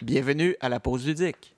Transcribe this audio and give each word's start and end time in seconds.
Bienvenue 0.00 0.54
à 0.60 0.68
la 0.68 0.78
pause 0.78 1.08
ludique. 1.08 1.57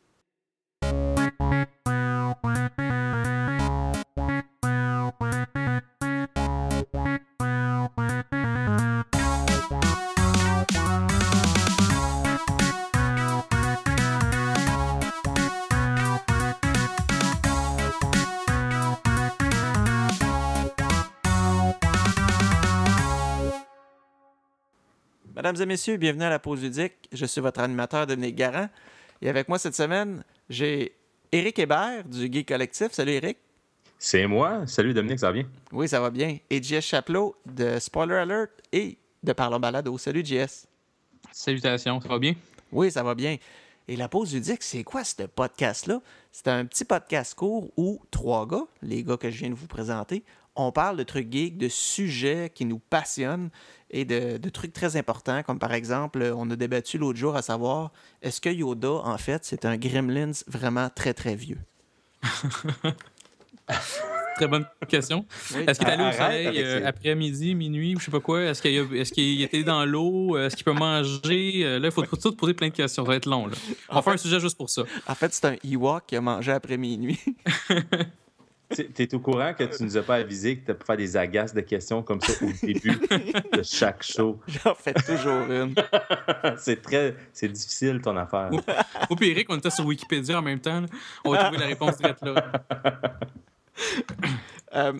Mesdames 25.50 25.62
et 25.62 25.66
messieurs, 25.66 25.96
bienvenue 25.96 26.22
à 26.22 26.30
la 26.30 26.38
pause 26.38 26.62
ludique. 26.62 27.08
Je 27.10 27.26
suis 27.26 27.40
votre 27.40 27.58
animateur 27.58 28.06
Dominique 28.06 28.36
Garant. 28.36 28.68
Et 29.20 29.28
avec 29.28 29.48
moi 29.48 29.58
cette 29.58 29.74
semaine, 29.74 30.22
j'ai 30.48 30.94
Éric 31.32 31.58
Hébert 31.58 32.04
du 32.04 32.32
Geek 32.32 32.46
Collectif. 32.46 32.92
Salut 32.92 33.10
Éric. 33.10 33.36
C'est 33.98 34.28
moi. 34.28 34.64
Salut 34.68 34.94
Dominique, 34.94 35.18
ça 35.18 35.26
va 35.26 35.32
bien? 35.32 35.48
Oui, 35.72 35.88
ça 35.88 35.98
va 36.00 36.10
bien. 36.10 36.38
Et 36.48 36.62
JS 36.62 36.82
Chaplot 36.82 37.34
de 37.46 37.80
Spoiler 37.80 38.14
Alert 38.14 38.52
et 38.70 38.96
de 39.24 39.32
Parlons 39.32 39.58
Balado. 39.58 39.98
Salut 39.98 40.24
JS. 40.24 40.68
Salutations, 41.32 42.00
ça 42.00 42.06
va 42.06 42.20
bien? 42.20 42.36
Oui, 42.70 42.92
ça 42.92 43.02
va 43.02 43.16
bien. 43.16 43.36
Et 43.88 43.96
la 43.96 44.08
pause 44.08 44.32
ludique, 44.32 44.62
c'est 44.62 44.84
quoi 44.84 45.02
ce 45.02 45.24
podcast-là? 45.24 46.00
C'est 46.30 46.46
un 46.46 46.64
petit 46.64 46.84
podcast 46.84 47.34
court 47.34 47.72
où 47.76 48.00
trois 48.12 48.46
gars, 48.46 48.68
les 48.82 49.02
gars 49.02 49.16
que 49.16 49.28
je 49.28 49.38
viens 49.38 49.50
de 49.50 49.56
vous 49.56 49.66
présenter, 49.66 50.22
on 50.56 50.72
parle 50.72 50.96
de 50.96 51.02
trucs 51.02 51.32
geeks, 51.32 51.58
de 51.58 51.68
sujets 51.68 52.50
qui 52.54 52.64
nous 52.64 52.78
passionnent 52.78 53.50
et 53.90 54.04
de, 54.04 54.36
de, 54.36 54.48
trucs 54.48 54.72
très 54.72 54.96
importants, 54.96 55.42
comme 55.42 55.58
par 55.58 55.72
exemple, 55.72 56.32
on 56.36 56.48
a 56.50 56.56
débattu 56.56 56.98
l'autre 56.98 57.18
jour 57.18 57.34
à 57.36 57.42
savoir, 57.42 57.92
est-ce 58.22 58.40
que 58.40 58.48
Yoda, 58.48 58.90
en 58.90 59.18
fait, 59.18 59.44
c'est 59.44 59.64
un 59.64 59.76
Gremlins 59.76 60.32
vraiment 60.46 60.88
très, 60.90 61.12
très 61.12 61.34
vieux? 61.34 61.58
très 64.36 64.46
bonne 64.46 64.66
question. 64.88 65.26
Oui. 65.54 65.64
Est-ce 65.66 65.80
qu'il 65.80 65.88
est 65.88 65.92
allé 65.92 66.08
au 66.08 66.12
soleil 66.12 66.62
euh, 66.62 66.86
après-midi, 66.86 67.54
minuit, 67.54 67.96
ou 67.96 67.98
je 67.98 68.04
sais 68.04 68.10
pas 68.10 68.20
quoi? 68.20 68.42
Est-ce 68.42 68.62
qu'il 68.62 68.76
est 68.76 69.14
qu 69.14 69.42
était 69.42 69.64
dans 69.64 69.84
l'eau? 69.84 70.38
Est-ce 70.38 70.54
qu'il 70.54 70.64
peut 70.64 70.72
manger? 70.72 71.78
Là, 71.78 71.88
il 71.88 71.90
faut 71.90 72.04
tout 72.04 72.32
poser 72.36 72.54
plein 72.54 72.68
de 72.68 72.74
questions? 72.74 73.04
Ça 73.04 73.08
va 73.08 73.16
être 73.16 73.26
long. 73.26 73.48
Là. 73.48 73.56
On 73.88 73.96
va 73.96 74.02
faire 74.02 74.12
un 74.12 74.18
sujet 74.18 74.38
juste 74.38 74.56
pour 74.56 74.70
ça. 74.70 74.82
En 75.06 75.14
fait, 75.14 75.34
c'est 75.34 75.46
un 75.46 75.56
Ewok 75.64 76.04
qui 76.06 76.16
a 76.16 76.20
mangé 76.20 76.52
après 76.52 76.76
minuit. 76.76 77.18
Tu 78.74 79.02
es 79.02 79.14
au 79.14 79.18
courant 79.18 79.52
que 79.52 79.64
tu 79.64 79.82
nous 79.82 79.96
as 79.96 80.02
pas 80.02 80.16
avisé 80.16 80.58
que 80.58 80.66
tu 80.66 80.70
as 80.70 80.84
faire 80.84 80.96
des 80.96 81.16
agaces 81.16 81.52
de 81.52 81.60
questions 81.60 82.02
comme 82.02 82.20
ça 82.20 82.32
au 82.44 82.50
début 82.64 83.00
de 83.52 83.62
chaque 83.62 84.02
show? 84.02 84.38
J'en 84.46 84.74
fais 84.74 84.94
toujours 84.94 85.50
une. 85.50 85.74
c'est 86.56 86.80
très... 86.80 87.16
C'est 87.32 87.48
difficile, 87.48 88.00
ton 88.00 88.16
affaire. 88.16 88.50
Au 89.08 89.16
pire, 89.16 89.32
Eric, 89.32 89.50
on 89.50 89.56
était 89.56 89.70
sur 89.70 89.84
Wikipédia 89.86 90.38
en 90.38 90.42
même 90.42 90.60
temps. 90.60 90.82
Là. 90.82 90.86
On 91.24 91.32
va 91.32 91.44
trouver 91.44 91.58
la 91.58 91.66
réponse 91.66 91.96
direct 91.96 92.22
là. 92.22 92.52
euh, 94.74 94.92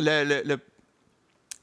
le, 0.00 0.24
le, 0.24 0.42
le, 0.44 0.58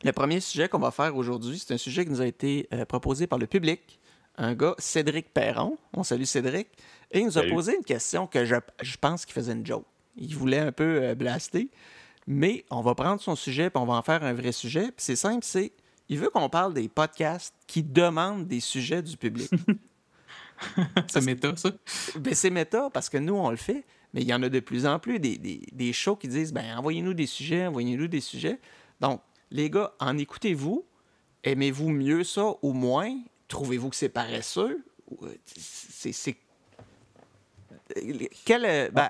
le, 0.04 0.12
premier 0.14 0.40
sujet 0.40 0.70
qu'on 0.70 0.80
va 0.80 0.92
faire 0.92 1.16
aujourd'hui, 1.16 1.60
c'est 1.60 1.74
un 1.74 1.78
sujet 1.78 2.06
qui 2.06 2.12
nous 2.12 2.22
a 2.22 2.28
été 2.28 2.68
euh, 2.74 2.86
proposé 2.86 3.28
par 3.28 3.40
le 3.40 3.48
public. 3.48 4.00
Un 4.38 4.54
gars, 4.54 4.76
Cédric 4.78 5.34
Perron. 5.34 5.78
On 5.94 6.04
salue 6.04 6.24
Cédric. 6.24 6.68
Et 7.12 7.20
il 7.20 7.26
nous 7.26 7.38
a 7.38 7.42
Salut. 7.42 7.54
posé 7.54 7.76
une 7.76 7.84
question 7.84 8.28
que 8.28 8.46
je, 8.46 8.56
je 8.82 8.98
pense 8.98 9.26
qu'il 9.26 9.34
faisait 9.34 9.54
une 9.54 9.66
joke. 9.66 9.86
Il 10.18 10.36
voulait 10.36 10.60
un 10.60 10.72
peu 10.72 11.02
euh, 11.02 11.16
blaster. 11.16 11.70
Mais 12.28 12.66
on 12.70 12.82
va 12.82 12.94
prendre 12.94 13.22
son 13.22 13.36
sujet 13.36 13.70
puis 13.70 13.82
on 13.82 13.86
va 13.86 13.94
en 13.94 14.02
faire 14.02 14.24
un 14.24 14.34
vrai 14.34 14.52
sujet. 14.52 14.86
Puis 14.86 14.96
c'est 14.98 15.16
simple, 15.16 15.44
c'est 15.44 15.72
il 16.10 16.20
veut 16.20 16.30
qu'on 16.30 16.50
parle 16.50 16.74
des 16.74 16.88
podcasts 16.88 17.54
qui 17.68 17.84
demandent 17.84 18.48
des 18.48 18.60
sujets 18.60 19.02
du 19.02 19.18
public. 19.18 19.50
c'est 21.08 21.24
méta, 21.24 21.56
ça? 21.56 21.72
Ben, 22.18 22.34
c'est 22.34 22.50
méta 22.50 22.90
parce 22.90 23.10
que 23.10 23.18
nous, 23.18 23.36
on 23.36 23.50
le 23.50 23.58
fait. 23.58 23.86
Mais 24.14 24.22
il 24.22 24.28
y 24.28 24.34
en 24.34 24.42
a 24.42 24.50
de 24.50 24.60
plus 24.62 24.86
en 24.86 25.00
plus 25.00 25.20
des, 25.20 25.38
des, 25.38 25.62
des 25.72 25.94
shows 25.94 26.16
qui 26.16 26.30
disent 26.30 26.54
ben 26.54 26.78
envoyez-nous 26.78 27.14
des 27.14 27.26
sujets, 27.26 27.68
envoyez-nous 27.68 28.08
des 28.08 28.22
sujets. 28.22 28.60
Donc, 29.02 29.22
les 29.52 29.70
gars, 29.70 29.94
en 30.00 30.18
écoutez-vous. 30.18 30.86
Aimez-vous 31.44 31.90
mieux 31.90 32.24
ça 32.24 32.56
ou 32.62 32.74
moins? 32.74 33.16
Trouvez-vous 33.48 33.90
que 33.90 33.96
c'est 33.96 34.10
paresseux? 34.10 34.84
C'est 35.56 36.36
quel, 38.46 38.92
ben, 38.92 39.10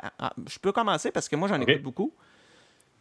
je 0.50 0.60
peux 0.60 0.72
commencer 0.72 1.12
parce 1.12 1.28
que 1.30 1.36
moi, 1.36 1.48
j'en 1.48 1.62
Okay. 1.62 1.72
écoute 1.74 1.84
beaucoup. 1.84 2.14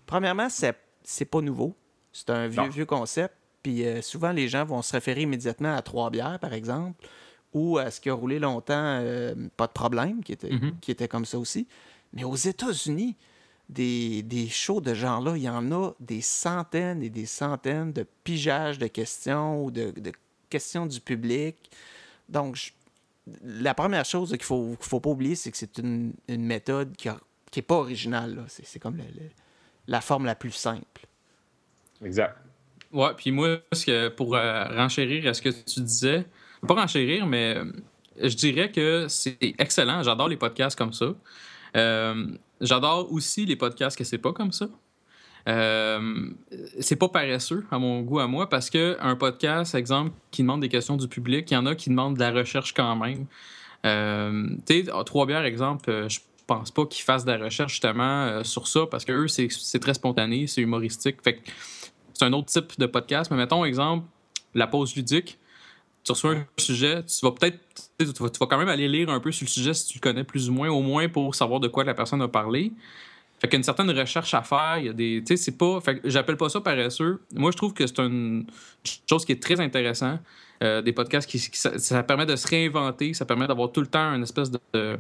Premièrement, 0.07 0.49
c'est, 0.49 0.77
c'est 1.03 1.25
pas 1.25 1.41
nouveau. 1.41 1.75
C'est 2.13 2.31
un 2.31 2.49
vieux, 2.49 2.63
Non. 2.63 2.69
vieux 2.69 2.87
concept. 2.87 3.35
Puis 3.63 3.85
euh, 3.85 4.01
souvent, 4.03 4.31
les 4.33 4.49
gens 4.49 4.65
vont 4.65 4.81
se 4.83 4.93
référer 4.93 5.23
immédiatement 5.23 5.75
à 5.75 5.83
Trois 5.83 6.11
Bières, 6.11 6.39
par 6.39 6.53
exemple, 6.53 7.07
ou 7.53 7.79
à 7.79 7.91
ce 7.91 8.01
qui 8.01 8.09
a 8.11 8.15
roulé 8.15 8.39
longtemps, 8.39 8.75
euh, 9.01 9.35
Pas 9.57 9.67
de 9.67 9.73
problème, 9.73 10.23
qui 10.23 10.33
était, 10.33 10.51
Mhm. 10.51 10.77
qui 10.81 10.91
était 10.91 11.09
comme 11.09 11.25
ça 11.25 11.39
aussi. 11.39 11.67
Mais 12.13 12.25
aux 12.25 12.37
États-Unis, 12.37 13.17
des, 13.69 14.23
des 14.23 14.49
shows 14.49 14.81
de 14.81 14.95
genre-là, 14.95 15.37
il 15.37 15.43
y 15.43 15.49
en 15.49 15.73
a 15.73 15.93
des 15.99 16.21
centaines 16.21 17.03
et 17.03 17.11
des 17.11 17.27
centaines 17.27 17.93
de 17.93 18.07
pigeages 18.23 18.79
de 18.79 18.87
questions 18.87 19.65
ou 19.65 19.71
de, 19.73 19.91
de 19.91 20.13
questions 20.49 20.87
du 20.87 21.01
public. 21.01 21.57
Donc, 22.29 22.55
je- 22.55 22.71
la 23.43 23.75
première 23.75 24.05
chose 24.05 24.31
qu'il 24.31 24.43
faut, 24.43 24.77
qu'il 24.79 24.89
faut 24.89 25.01
pas 25.01 25.11
oublier, 25.11 25.35
c'est 25.35 25.51
que 25.51 25.57
c'est 25.57 25.79
une, 25.79 26.13
une 26.29 26.45
méthode 26.45 26.95
qui 26.97 27.09
n'est 27.09 27.63
pas 27.63 27.75
originale. 27.77 28.45
C'est, 28.49 28.65
c'est 28.67 28.79
comme 28.79 28.97
le- 28.97 29.03
le- 29.05 29.31
la 29.89 30.01
forme 30.01 30.27
la 30.27 30.35
plus 30.35 30.53
simple. 30.53 31.07
Exact. 32.05 32.37
Ouais, 32.93 33.11
puis 33.17 33.31
moi, 33.33 33.59
ce 33.73 33.85
que 33.87 34.09
pour 34.09 34.37
euh, 34.37 34.65
renchérir 34.69 35.27
à 35.29 35.35
ce 35.35 35.43
que 35.43 35.49
tu 35.49 35.81
disais, 35.81 36.25
pas 36.67 36.75
renchérir, 36.75 37.27
mais 37.27 37.57
euh, 37.57 37.65
je 38.23 38.35
dirais 38.37 38.71
que 38.71 39.07
c'est 39.09 39.39
excellent. 39.59 40.03
J'adore 40.03 40.29
les 40.29 40.37
podcasts 40.37 40.77
comme 40.79 40.93
ça. 40.93 41.15
Euh, 41.77 42.27
J'adore 42.61 43.13
aussi 43.13 43.45
les 43.45 43.57
podcasts 43.57 43.99
que 43.99 44.05
c'est 44.05 44.19
pas 44.19 44.33
comme 44.33 44.51
ça. 44.53 44.67
Euh, 45.49 46.29
c'est 46.81 46.97
pas 46.97 47.09
paresseux 47.09 47.65
à 47.71 47.79
mon 47.79 48.01
goût 48.01 48.19
à 48.19 48.27
moi 48.27 48.49
parce 48.49 48.69
que 48.69 48.97
un 49.01 49.15
podcast, 49.15 49.75
exemple, 49.75 50.11
qui 50.31 50.43
demande 50.43 50.61
des 50.61 50.69
questions 50.69 50.97
du 50.97 51.07
public, 51.07 51.51
il 51.51 51.55
y 51.55 51.57
en 51.57 51.67
a 51.67 51.75
qui 51.75 51.89
demandent 51.91 52.15
de 52.15 52.21
la 52.21 52.33
recherche 52.33 52.75
quand 52.75 52.97
même. 52.97 53.27
Euh, 53.85 54.49
tu 54.67 54.85
sais, 54.85 54.91
trois 55.05 55.27
bières, 55.27 55.45
exemple, 55.45 55.91
euh, 55.91 56.09
je 56.09 56.21
pense 56.47 56.71
pas 56.71 56.87
qu'ils 56.87 57.05
fassent 57.05 57.25
de 57.25 57.33
la 57.33 57.45
recherche 57.45 57.73
justement 57.73 58.25
euh, 58.25 58.45
sur 58.45 58.67
ça 58.67 58.87
parce 58.91 59.05
que 59.05 59.13
eux, 59.13 59.29
c'est 59.29 59.79
très 59.79 59.95
spontané, 59.95 60.47
c'est 60.47 60.63
humoristique. 60.63 61.23
Fait 61.23 61.41
c'est 62.13 62.25
un 62.25 62.33
autre 62.33 62.47
type 62.47 62.79
de 62.79 62.87
podcast. 62.87 63.31
Mais 63.31 63.37
mettons, 63.37 63.65
exemple, 63.65 64.07
la 64.55 64.67
pause 64.67 64.97
ludique. 64.97 65.39
Tu 66.03 66.13
reçois 66.13 66.37
un 66.37 66.47
sujet, 66.57 67.03
tu 67.03 67.27
vas 67.27 67.33
peut-être. 67.33 67.59
Tu 67.99 68.05
vas 68.23 68.47
quand 68.47 68.59
même 68.59 68.69
aller 68.69 68.89
lire 68.89 69.11
un 69.11 69.19
peu 69.19 69.33
sur 69.33 69.45
le 69.45 69.51
sujet 69.51 69.75
si 69.75 69.89
tu 69.89 69.99
le 69.99 70.01
connais 70.01 70.23
plus 70.23 70.49
ou 70.49 70.53
moins, 70.53 70.69
au 70.69 70.81
moins 70.81 71.09
pour 71.09 71.35
savoir 71.35 71.59
de 71.59 71.67
quoi 71.69 71.83
la 71.83 71.95
personne 71.95 72.23
a 72.23 72.29
parlé. 72.29 72.73
Fait 73.39 73.49
qu'il 73.49 73.55
y 73.55 73.57
a 73.57 73.59
une 73.59 73.65
certaine 73.65 73.91
recherche 73.91 74.33
à 74.35 74.43
faire. 74.43 74.79
Il 74.79 74.87
y 74.87 74.89
a 74.89 74.93
des. 74.93 75.23
Tu 75.27 75.37
sais, 75.37 75.45
c'est 75.45 75.59
pas. 75.59 75.81
Fait 75.81 75.99
que 75.99 76.09
j'appelle 76.09 76.37
pas 76.37 76.49
ça 76.49 76.61
paresseux. 76.61 77.21
Moi, 77.35 77.51
je 77.51 77.57
trouve 77.57 77.75
que 77.75 77.87
c'est 77.87 77.99
une 78.01 78.47
chose 79.09 79.25
qui 79.25 79.33
est 79.33 79.43
très 79.43 79.61
intéressant. 79.61 80.19
Euh, 80.63 80.81
des 80.81 80.93
podcasts 80.93 81.29
qui, 81.29 81.39
qui- 81.39 81.59
ça, 81.59 81.79
ça 81.79 82.03
permet 82.03 82.25
de 82.25 82.35
se 82.35 82.49
réinventer, 82.49 83.13
ça 83.13 83.27
permet 83.27 83.47
d'avoir 83.47 83.73
tout 83.73 83.83
le 83.83 83.89
temps 83.89 84.15
une 84.15 84.23
espèce 84.23 84.51
de. 84.51 84.59
de- 84.73 84.97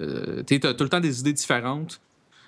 euh, 0.00 0.42
tu 0.44 0.54
sais, 0.54 0.60
t'as 0.60 0.74
tout 0.74 0.82
le 0.84 0.90
temps 0.90 0.98
des 1.00 1.20
idées 1.20 1.32
différentes. 1.32 2.00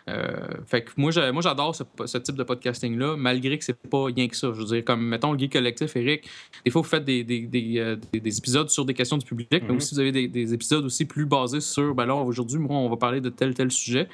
Euh, 0.09 0.33
fait 0.67 0.83
que 0.83 0.91
moi, 0.97 1.13
j'adore 1.13 1.77
ce, 1.77 1.85
ce 2.07 2.19
type 2.19 2.35
de 2.35 2.43
podcasting-là, 2.43 3.15
malgré 3.17 3.57
que 3.59 3.65
c'est 3.65 3.77
pas 3.89 4.07
rien 4.07 4.27
que 4.27 4.35
ça. 4.37 4.49
Je 4.53 4.59
veux 4.61 4.65
dire, 4.65 4.85
comme, 4.85 5.03
mettons, 5.07 5.33
le 5.33 5.39
Geek 5.39 5.53
Collectif, 5.53 5.95
Eric, 5.95 6.29
des 6.65 6.71
fois, 6.73 6.83
vous 6.83 6.89
faites 6.89 7.05
des, 7.05 7.23
des, 7.23 7.43
des, 7.43 7.97
des- 8.13 8.19
des 8.21 8.39
épisodes 8.39 8.69
sur 8.69 8.85
des 8.85 8.95
questions 8.95 9.19
du 9.19 9.27
public, 9.27 9.49
mais 9.53 9.61
Mhm. 9.69 9.77
aussi, 9.77 9.95
vous 9.95 10.01
avez 10.01 10.11
des, 10.11 10.27
des 10.27 10.53
épisodes 10.53 10.85
aussi 10.85 11.05
plus 11.05 11.27
basés 11.27 11.61
sur, 11.61 11.95
ben 11.95 12.07
là, 12.07 12.15
aujourd'hui, 12.17 12.59
moi, 12.59 12.77
on 12.79 12.89
va 12.89 12.97
parler 12.97 13.21
de 13.21 13.29
tel, 13.29 13.55
tel 13.55 13.71
sujet. 13.71 14.09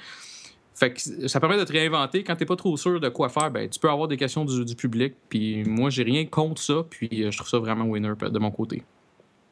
Fait 0.76 0.92
que 0.92 1.26
ça 1.26 1.40
permet 1.40 1.56
de 1.56 1.64
te 1.64 1.72
réinventer. 1.72 2.22
Quand 2.22 2.36
t'es 2.36 2.44
pas 2.44 2.54
trop 2.54 2.76
sûr 2.76 3.00
de 3.00 3.08
quoi 3.08 3.30
faire, 3.30 3.50
ben, 3.50 3.66
tu 3.66 3.80
peux 3.80 3.88
avoir 3.88 4.08
des 4.08 4.18
questions 4.18 4.44
du, 4.44 4.62
du 4.62 4.76
public. 4.76 5.14
Puis 5.30 5.64
moi, 5.64 5.88
j'ai 5.88 6.02
rien 6.02 6.26
contre 6.26 6.60
ça. 6.60 6.84
Puis 6.88 7.08
euh, 7.24 7.30
je 7.30 7.36
trouve 7.38 7.48
ça 7.48 7.58
vraiment 7.58 7.86
winner 7.86 8.12
de 8.30 8.38
mon 8.38 8.50
côté. 8.50 8.82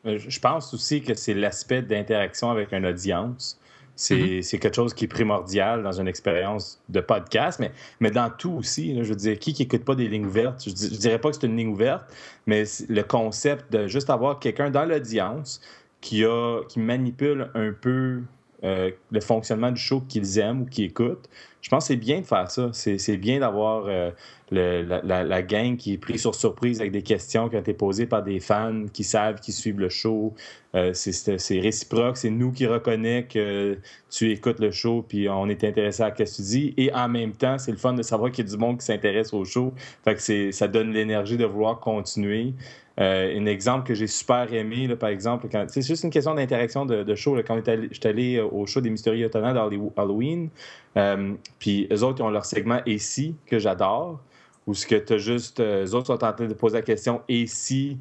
Euh, 0.04 0.18
Je 0.18 0.38
pense 0.38 0.74
aussi 0.74 1.00
que 1.00 1.14
c'est 1.14 1.32
l'aspect 1.32 1.80
d'interaction 1.80 2.50
avec 2.50 2.72
une 2.72 2.84
audience. 2.84 3.58
C'est 3.96 4.16
Mm-hmm. 4.16 4.42
c'est 4.42 4.58
quelque 4.58 4.74
chose 4.74 4.92
qui 4.92 5.04
est 5.04 5.08
primordial 5.08 5.82
dans 5.82 5.98
une 6.00 6.08
expérience 6.08 6.82
de 6.88 7.00
podcast, 7.00 7.60
mais, 7.60 7.70
mais 8.00 8.10
dans 8.10 8.28
tout 8.28 8.50
aussi. 8.50 8.92
là, 8.92 9.04
je 9.04 9.10
veux 9.10 9.14
dire, 9.16 9.38
qui 9.38 9.54
qui 9.54 9.62
écoute 9.62 9.84
pas 9.84 9.94
des 9.94 10.08
lignes 10.08 10.26
ouvertes? 10.26 10.64
Je, 10.64 10.70
je 10.70 10.98
dirais 10.98 11.20
pas 11.20 11.30
que 11.30 11.36
c'est 11.36 11.46
une 11.46 11.56
ligne 11.56 11.68
ouverte, 11.68 12.02
mais 12.46 12.64
le 12.88 13.02
concept 13.02 13.72
de 13.72 13.86
juste 13.86 14.10
avoir 14.10 14.40
quelqu'un 14.40 14.68
dans 14.68 14.84
l'audience 14.84 15.60
qui, 16.00 16.24
a, 16.24 16.62
qui 16.68 16.80
manipule 16.80 17.50
un 17.54 17.72
peu 17.72 18.20
euh, 18.64 18.90
le 19.10 19.20
fonctionnement 19.20 19.70
du 19.70 19.80
show 19.80 20.00
qu'ils 20.08 20.38
aiment 20.38 20.62
ou 20.62 20.64
qu'ils 20.66 20.86
écoutent. 20.86 21.28
Je 21.60 21.70
pense 21.70 21.84
que 21.84 21.88
c'est 21.88 21.96
bien 21.96 22.20
de 22.20 22.26
faire 22.26 22.50
ça. 22.50 22.70
C'est 22.72 23.16
bien 23.16 23.40
d'avoir 23.40 23.84
euh, 23.86 24.10
la, 24.50 24.82
la- 25.02 25.42
gang 25.42 25.76
qui 25.78 25.94
est 25.94 25.98
prise 25.98 26.20
sur 26.20 26.34
surprise 26.34 26.80
avec 26.80 26.92
des 26.92 27.02
questions 27.02 27.48
qui 27.48 27.56
ont 27.56 27.60
été 27.60 27.72
posées 27.72 28.04
par 28.06 28.22
des 28.22 28.38
fans 28.38 28.84
qui 28.92 29.02
savent, 29.02 29.40
qui 29.40 29.50
suivent 29.52 29.80
le 29.80 29.88
show. 29.88 30.34
Euh, 30.74 30.92
c'est- 30.92 31.60
réciproque. 31.60 32.18
C'est 32.18 32.28
nous 32.30 32.52
qui 32.52 32.66
reconnaît 32.66 33.24
que 33.24 33.78
tu 34.10 34.30
écoutes 34.30 34.60
le 34.60 34.70
show 34.72 35.04
puis 35.08 35.26
on 35.28 35.48
est 35.48 35.64
intéressé 35.64 36.02
à 36.02 36.14
ce 36.14 36.22
que 36.22 36.36
tu 36.36 36.42
dis. 36.42 36.74
Et 36.76 36.92
en 36.92 37.08
même 37.08 37.32
temps, 37.32 37.56
c'est 37.58 37.70
le 37.72 37.78
fun 37.78 37.94
de 37.94 38.02
savoir 38.02 38.30
qu'il 38.30 38.44
y 38.44 38.48
a 38.48 38.50
du 38.50 38.58
monde 38.58 38.78
qui 38.78 38.84
s'intéresse 38.84 39.32
au 39.32 39.44
show. 39.46 39.72
Fait 40.04 40.14
que 40.16 40.50
ça 40.52 40.68
donne 40.68 40.92
l'énergie 40.92 41.38
de 41.38 41.46
vouloir 41.46 41.80
continuer. 41.80 42.52
Euh, 43.00 43.38
un 43.38 43.46
exemple 43.46 43.86
que 43.88 43.94
j'ai 43.94 44.06
super 44.06 44.52
aimé, 44.52 44.86
là, 44.86 44.94
par 44.94 45.08
exemple, 45.08 45.48
c'est 45.68 45.82
juste 45.82 46.04
une 46.04 46.10
question 46.10 46.34
d'interaction 46.34 46.86
de, 46.86 47.02
de, 47.02 47.14
show. 47.14 47.34
Là, 47.34 47.42
quand 47.42 47.56
j'étais 47.56 48.08
allé 48.08 48.40
au 48.40 48.66
show 48.66 48.80
des 48.80 48.90
Mystérieux 48.90 49.26
Étonnants 49.26 49.52
d'Halloween, 49.52 50.48
euh, 50.96 51.34
puis 51.58 51.88
eux 51.92 52.02
autres, 52.04 52.20
ils 52.20 52.22
ont 52.22 52.30
leur 52.30 52.44
segment 52.44 52.80
«Et 52.86 52.98
si» 52.98 53.34
que 53.46 53.58
j'adore, 53.58 54.20
où 54.66 54.74
ce 54.74 54.86
que 54.86 54.94
tu 54.94 55.14
as 55.14 55.18
juste... 55.18 55.60
eux 55.60 55.94
autres 55.94 56.06
sont 56.06 56.24
en 56.24 56.32
train 56.32 56.46
de 56.46 56.54
poser 56.54 56.76
la 56.76 56.82
question 56.82 57.22
«Et 57.28 57.46
si, 57.48 57.98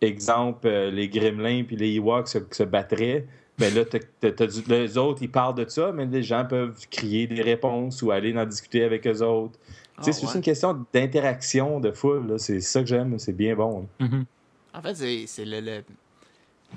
exemple, 0.00 0.68
les 0.68 1.08
Gremlins 1.08 1.64
puis 1.64 1.76
les 1.76 1.94
Ewoks 1.94 2.28
se, 2.28 2.38
se 2.50 2.62
battraient?» 2.62 3.26
Ben 3.58 3.72
là, 3.74 3.84
les 4.68 4.98
autres, 4.98 5.22
ils 5.22 5.30
parlent 5.30 5.54
de 5.54 5.66
ça, 5.66 5.90
mais 5.90 6.04
les 6.04 6.22
gens 6.22 6.44
peuvent 6.44 6.78
crier 6.90 7.26
des 7.26 7.40
réponses 7.40 8.02
ou 8.02 8.10
aller 8.10 8.36
en 8.36 8.44
discuter 8.44 8.84
avec 8.84 9.06
eux 9.06 9.22
autres. 9.22 9.58
Ah, 9.96 10.02
c'est 10.02 10.20
juste 10.20 10.34
une 10.34 10.42
question 10.42 10.84
d'interaction 10.92 11.80
de 11.80 11.90
foule. 11.90 12.38
C'est 12.38 12.60
ça 12.60 12.80
que 12.80 12.86
j'aime. 12.86 13.18
C'est 13.18 13.32
bien 13.32 13.56
bon. 13.56 13.86
En 14.76 14.82
fait, 14.82 14.94
c'est 15.26 15.44
le, 15.46 15.84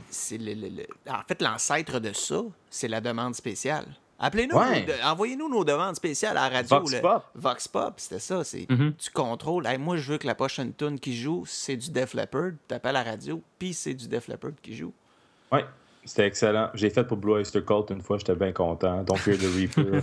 c'est 0.09 0.37
le, 0.37 0.87
En 1.09 1.21
fait, 1.27 1.41
l'ancêtre 1.41 1.99
de 1.99 2.13
ça, 2.13 2.43
c'est 2.69 2.87
la 2.87 3.01
demande 3.01 3.35
spéciale. 3.35 3.85
Appelez-nous, 4.17 4.57
envoyez-nous 5.03 5.49
nos 5.49 5.63
demandes 5.63 5.95
spéciales 5.95 6.37
à 6.37 6.49
la 6.49 6.57
radio. 6.57 6.79
Vox 6.79 7.01
Pop. 7.01 7.23
Vox 7.35 7.67
Pop, 7.67 7.93
c'était 7.97 8.19
ça. 8.19 8.43
C'est 8.43 8.69
mm-hmm. 8.69 8.95
tu 8.95 9.11
contrôles. 9.11 9.65
moi, 9.79 9.97
je 9.97 10.13
veux 10.13 10.17
que 10.17 10.27
la 10.27 10.35
prochaine 10.35 10.73
tune 10.73 10.99
qui 10.99 11.15
joue, 11.15 11.43
c'est 11.45 11.75
du 11.75 11.91
Def 11.91 12.13
Leppard. 12.13 12.51
Tu 12.67 12.73
appelles 12.73 12.93
la 12.93 13.03
radio, 13.03 13.41
puis 13.57 13.73
c'est 13.73 13.93
du 13.93 14.07
Def 14.07 14.27
Leppard 14.27 14.51
qui 14.61 14.75
joue. 14.75 14.93
Ouais. 15.51 15.65
C'était 16.05 16.25
excellent. 16.25 16.69
J'ai 16.73 16.89
fait 16.89 17.03
pour 17.03 17.17
Blue 17.17 17.33
Oyster 17.33 17.61
Cult 17.61 17.91
une 17.91 18.01
fois, 18.01 18.17
j'étais 18.17 18.33
bien 18.33 18.51
content. 18.51 19.03
Don't 19.03 19.17
Fear 19.17 19.37
the 19.37 19.53
Reaper. 19.55 20.01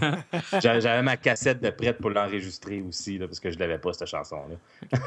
J'avais 0.61 1.03
ma 1.03 1.17
cassette 1.17 1.61
de 1.61 1.71
prête 1.71 1.99
pour 1.99 2.11
l'enregistrer 2.11 2.83
aussi, 2.87 3.19
là, 3.19 3.27
parce 3.27 3.41
que 3.41 3.51
je 3.51 3.59
l'avais 3.59 3.79
pas, 3.79 3.93
cette 3.93 4.09
chanson-là. 4.09 4.57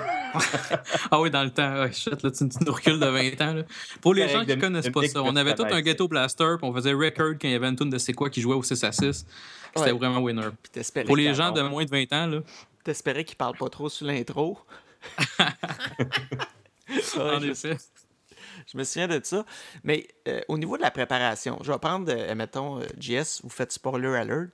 ah 1.12 1.21
oui, 1.21 1.30
dans 1.30 1.44
le 1.44 1.51
temps. 1.51 1.81
Ouais, 1.81 1.91
shit, 1.91 2.21
là, 2.21 2.31
tu, 2.31 2.44
nous 2.44 2.74
recules 2.74 3.00
de 3.00 3.06
20 3.06 3.41
ans. 3.41 3.53
Là. 3.53 3.63
Pour 4.01 4.13
les 4.13 4.27
gens 4.27 4.44
qui 4.44 4.56
ne 4.56 4.59
connaissent 4.59 4.89
pas 4.89 5.07
ça, 5.07 5.21
on 5.24 5.36
avait 5.36 5.56
tout 5.56 5.65
un 5.69 5.81
ghetto 5.81 6.07
blaster, 6.07 6.56
puis 6.57 6.68
on 6.68 6.74
faisait 6.74 6.94
record 6.94 7.33
quand 7.39 7.47
il 7.47 7.51
y 7.51 7.56
avait 7.56 7.69
une 7.69 7.75
tune 7.75 7.89
de 7.89 7.97
C'est 7.97 8.13
quoi 8.13 8.30
qui 8.30 8.41
jouait 8.41 8.56
au 8.56 8.63
6 8.63 8.83
à 8.83 8.91
6. 8.91 9.25
C'était 9.75 9.91
vraiment 9.91 10.19
winner. 10.19 10.50
Pour 11.06 11.15
les 11.15 11.33
gens 11.33 11.51
de 11.51 11.62
moins 11.62 11.86
de 11.86 11.91
20 11.91 12.13
ans, 12.13 12.27
là. 12.27 12.39
T'espérais 12.83 13.24
qu'ils 13.24 13.38
parlent 13.38 13.57
pas 13.57 13.69
trop 13.69 13.89
sur 13.89 14.07
l'intro. 14.07 14.57
en 17.18 17.41
effet 17.41 17.77
je 18.71 18.77
me 18.77 18.83
souviens 18.83 19.07
de 19.07 19.19
ça. 19.24 19.45
Mais 19.83 20.07
euh, 20.27 20.42
au 20.48 20.57
niveau 20.57 20.77
de 20.77 20.81
la 20.81 20.92
préparation, 20.92 21.57
je 21.62 21.71
vais 21.71 21.80
prendre, 21.80 22.12
euh, 22.12 22.36
mettons, 22.36 22.81
JS, 23.00 23.12
euh, 23.12 23.24
vous 23.44 23.50
faites 23.50 23.71
spoiler 23.71 24.16
alert, 24.16 24.51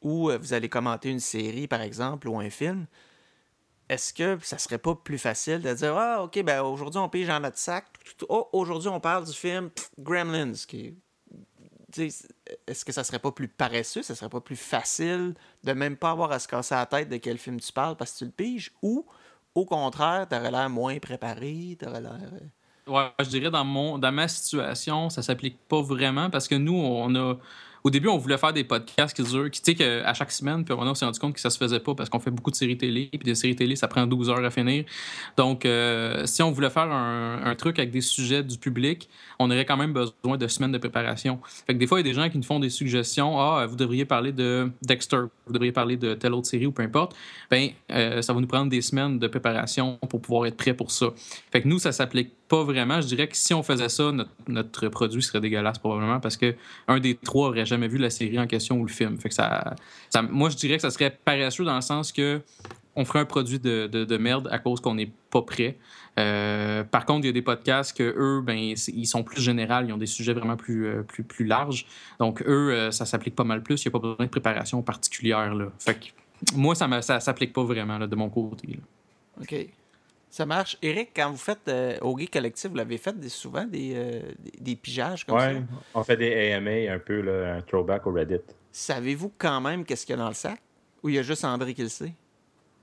ou 0.00 0.30
vous 0.30 0.52
allez 0.52 0.68
commenter 0.68 1.10
une 1.10 1.18
série, 1.18 1.66
par 1.66 1.80
exemple, 1.80 2.28
ou 2.28 2.38
un 2.38 2.50
film. 2.50 2.86
Est-ce 3.88 4.12
que 4.12 4.38
ça 4.42 4.58
serait 4.58 4.78
pas 4.78 4.94
plus 4.94 5.18
facile 5.18 5.60
de 5.60 5.74
dire 5.74 5.96
Ah, 5.96 6.22
OK, 6.22 6.40
ben 6.44 6.62
aujourd'hui, 6.62 7.00
on 7.00 7.08
pige 7.08 7.26
dans 7.26 7.40
notre 7.40 7.58
sac. 7.58 7.86
Oh, 8.28 8.48
aujourd'hui, 8.52 8.88
on 8.88 9.00
parle 9.00 9.24
du 9.24 9.32
film 9.32 9.70
Gremlins. 9.98 10.52
Est-ce 11.96 12.84
que 12.84 12.92
ça 12.92 13.02
serait 13.02 13.18
pas 13.18 13.32
plus 13.32 13.48
paresseux, 13.48 14.02
ça 14.02 14.14
serait 14.14 14.28
pas 14.28 14.40
plus 14.40 14.56
facile 14.56 15.34
de 15.64 15.72
même 15.72 15.96
pas 15.96 16.10
avoir 16.10 16.30
à 16.30 16.38
se 16.38 16.46
casser 16.46 16.76
la 16.76 16.86
tête 16.86 17.08
de 17.08 17.16
quel 17.16 17.38
film 17.38 17.58
tu 17.58 17.72
parles 17.72 17.96
parce 17.96 18.12
que 18.12 18.18
tu 18.18 18.24
le 18.26 18.30
piges 18.30 18.70
ou 18.82 19.04
au 19.54 19.64
contraire, 19.64 20.28
t'aurais 20.28 20.52
l'air 20.52 20.70
moins 20.70 20.98
préparé, 20.98 21.76
t'aurais 21.80 22.02
l'air. 22.02 22.30
Ouais, 22.88 23.10
je 23.20 23.28
dirais 23.28 23.50
dans 23.50 23.64
mon 23.64 23.98
dans 23.98 24.12
ma 24.12 24.28
situation, 24.28 25.10
ça 25.10 25.22
s'applique 25.22 25.58
pas 25.68 25.82
vraiment 25.82 26.30
parce 26.30 26.48
que 26.48 26.54
nous, 26.54 26.74
on 26.74 27.14
a 27.14 27.36
au 27.84 27.90
début, 27.90 28.08
on 28.08 28.18
voulait 28.18 28.38
faire 28.38 28.52
des 28.52 28.64
podcasts 28.64 29.16
qui 29.16 29.22
durent, 29.22 29.50
qui, 29.50 29.62
tu 29.62 29.72
sais, 29.72 29.74
qu'à 29.74 30.12
chaque 30.14 30.32
semaine, 30.32 30.64
puis 30.64 30.74
on 30.76 30.94
s'est 30.94 31.04
rendu 31.04 31.18
compte 31.18 31.34
que 31.34 31.40
ça 31.40 31.50
se 31.50 31.58
faisait 31.58 31.80
pas 31.80 31.94
parce 31.94 32.08
qu'on 32.08 32.18
fait 32.18 32.30
beaucoup 32.30 32.50
de 32.50 32.56
séries 32.56 32.76
télé, 32.76 33.08
puis 33.10 33.20
des 33.20 33.34
séries 33.34 33.56
télé, 33.56 33.76
ça 33.76 33.88
prend 33.88 34.06
12 34.06 34.30
heures 34.30 34.44
à 34.44 34.50
finir. 34.50 34.84
Donc, 35.36 35.64
euh, 35.64 36.26
si 36.26 36.42
on 36.42 36.50
voulait 36.50 36.70
faire 36.70 36.90
un, 36.90 37.54
truc 37.54 37.78
avec 37.78 37.90
des 37.90 38.00
sujets 38.00 38.42
du 38.42 38.58
public, 38.58 39.08
on 39.38 39.50
aurait 39.50 39.64
quand 39.64 39.76
même 39.76 39.92
besoin 39.92 40.36
de 40.36 40.46
semaines 40.46 40.70
de 40.70 40.78
préparation. 40.78 41.40
Fait 41.66 41.74
que 41.74 41.78
des 41.78 41.86
fois, 41.86 41.98
il 41.98 42.06
y 42.06 42.08
a 42.08 42.12
des 42.12 42.14
gens 42.14 42.28
qui 42.28 42.36
nous 42.36 42.44
font 42.44 42.60
des 42.60 42.70
suggestions. 42.70 43.40
Ah, 43.40 43.66
vous 43.66 43.74
devriez 43.74 44.04
parler 44.04 44.32
de 44.32 44.70
Dexter, 44.82 45.22
vous 45.46 45.52
devriez 45.52 45.72
parler 45.72 45.96
de 45.96 46.14
telle 46.14 46.34
autre 46.34 46.46
série 46.46 46.66
ou 46.66 46.72
peu 46.72 46.82
importe. 46.82 47.16
Ben, 47.50 47.70
euh, 47.90 48.22
ça 48.22 48.32
va 48.32 48.40
nous 48.40 48.46
prendre 48.46 48.70
des 48.70 48.82
semaines 48.82 49.18
de 49.18 49.26
préparation 49.26 49.98
pour 50.08 50.20
pouvoir 50.20 50.46
être 50.46 50.56
prêt 50.56 50.74
pour 50.74 50.90
ça. 50.90 51.08
Fait 51.50 51.62
que 51.62 51.68
nous, 51.68 51.78
ça 51.78 51.90
s'applique 51.90 52.32
pas 52.48 52.64
vraiment. 52.64 53.00
Je 53.00 53.06
dirais 53.06 53.28
que 53.28 53.36
si 53.36 53.54
on 53.54 53.62
faisait 53.62 53.88
ça, 53.88 54.10
notre, 54.48 54.88
produit 54.88 55.22
serait 55.22 55.40
dégueulasse 55.40 55.78
probablement 55.78 56.18
parce 56.18 56.36
que 56.36 56.54
un 56.88 56.98
des 56.98 57.14
trois 57.14 57.48
aurait 57.48 57.66
jamais 57.66 57.88
vu 57.88 57.98
la 57.98 58.10
série 58.10 58.38
en 58.38 58.46
question 58.46 58.78
ou 58.78 58.86
le 58.86 58.92
film. 58.92 59.18
Fait 59.18 59.28
que 59.28 59.34
ça, 59.34 59.76
moi, 60.30 60.48
je 60.48 60.56
dirais 60.56 60.76
que 60.76 60.82
ça 60.82 60.90
serait 60.90 61.10
paresseux 61.24 61.64
dans 61.64 61.76
le 61.76 61.82
sens 61.82 62.10
que 62.10 62.40
on 62.96 63.04
ferait 63.04 63.20
un 63.20 63.26
produit 63.26 63.60
de, 63.60 64.16
merde 64.16 64.48
à 64.50 64.58
cause 64.58 64.80
qu'on 64.80 64.96
n'est 64.96 65.12
pas 65.30 65.42
prêt. 65.42 65.76
Euh, 66.18 66.82
par 66.82 67.06
contre, 67.06 67.24
il 67.24 67.26
y 67.26 67.30
a 67.30 67.32
des 67.32 67.42
podcasts 67.42 67.96
que 67.96 68.02
eux, 68.02 68.40
ben, 68.40 68.56
ils 68.56 69.06
sont 69.06 69.22
plus 69.22 69.40
généraux, 69.40 69.84
ils 69.86 69.92
ont 69.92 69.98
des 69.98 70.06
sujets 70.06 70.32
vraiment 70.32 70.56
plus, 70.56 70.86
euh, 70.86 71.04
larges. 71.38 71.86
Donc, 72.18 72.42
eux, 72.42 72.72
euh, 72.72 72.90
ça 72.90 73.06
s'applique 73.06 73.36
pas 73.36 73.44
mal 73.44 73.62
plus. 73.62 73.84
Il 73.84 73.88
n'y 73.88 73.90
a 73.90 73.92
pas 73.92 74.00
besoin 74.00 74.26
de 74.26 74.30
préparation 74.30 74.82
particulière. 74.82 75.54
Là. 75.54 75.66
Fait 75.78 75.94
que 75.94 76.06
moi, 76.56 76.74
ça 76.74 76.88
ne 76.88 77.00
s'applique 77.00 77.52
pas 77.52 77.62
vraiment 77.62 78.00
de 78.00 78.16
mon 78.16 78.30
côté. 78.30 78.80
OK. 79.40 79.54
Ça 80.30 80.44
marche. 80.44 80.76
Eric, 80.82 81.10
quand 81.16 81.30
vous 81.30 81.38
faites 81.38 81.68
euh, 81.68 81.96
au 82.02 82.14
Gay 82.14 82.26
Collectif, 82.26 82.70
vous 82.70 82.76
l'avez 82.76 82.98
fait 82.98 83.14
souvent 83.28 83.64
des, 83.64 83.92
euh, 83.94 84.20
des, 84.60 84.76
pigeages 84.76 85.24
comme 85.24 85.38
ça? 85.38 85.52
Oui, 85.52 85.60
on 85.94 86.04
fait 86.04 86.16
des 86.16 86.52
AMA 86.52 86.92
un 86.92 86.98
peu, 86.98 87.20
là, 87.20 87.54
un 87.56 87.60
throwback 87.62 88.06
au 88.06 88.12
Reddit. 88.12 88.40
Savez-vous 88.70 89.32
quand 89.38 89.60
même 89.60 89.84
qu'est-ce 89.84 90.04
qu'il 90.04 90.16
y 90.16 90.18
a 90.18 90.22
dans 90.22 90.28
le 90.28 90.34
sac? 90.34 90.60
Ou 91.02 91.08
il 91.08 91.14
y 91.14 91.18
a 91.18 91.22
juste 91.22 91.44
André 91.44 91.72
qui 91.74 91.82
le 91.82 91.88
sait? 91.88 92.12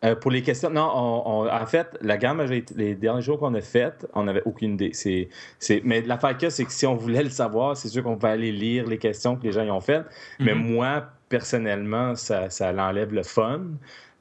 Euh, 0.03 0.15
pour 0.15 0.31
les 0.31 0.41
questions, 0.41 0.69
non, 0.69 0.81
en 0.83 1.65
fait, 1.65 1.97
la 2.01 2.17
gamme, 2.17 2.41
les 2.75 2.95
derniers 2.95 3.21
jours 3.21 3.39
qu'on 3.39 3.53
a 3.53 3.61
fait, 3.61 4.05
on 4.13 4.23
n'avait 4.23 4.43
aucune 4.45 4.73
idée. 4.73 4.91
C'est, 4.93 5.29
c'est, 5.57 5.81
mais 5.83 6.01
l'affaire 6.01 6.37
que 6.37 6.49
c'est 6.49 6.65
que 6.65 6.71
si 6.71 6.85
on 6.85 6.95
voulait 6.95 7.23
le 7.23 7.29
savoir, 7.29 7.77
c'est 7.77 7.89
sûr 7.89 8.03
qu'on 8.03 8.15
va 8.15 8.29
aller 8.29 8.51
lire 8.51 8.87
les 8.87 8.97
questions 8.97 9.35
que 9.35 9.43
les 9.43 9.51
gens 9.51 9.63
y 9.63 9.71
ont 9.71 9.81
faites. 9.81 10.05
Mais 10.39 10.53
mm-hmm. 10.53 10.73
moi, 10.73 11.09
personnellement, 11.35 12.15
ça, 12.15 12.49
ça 12.49 12.71
l'enlève 12.71 13.13
le 13.13 13.23
fun. 13.23 13.61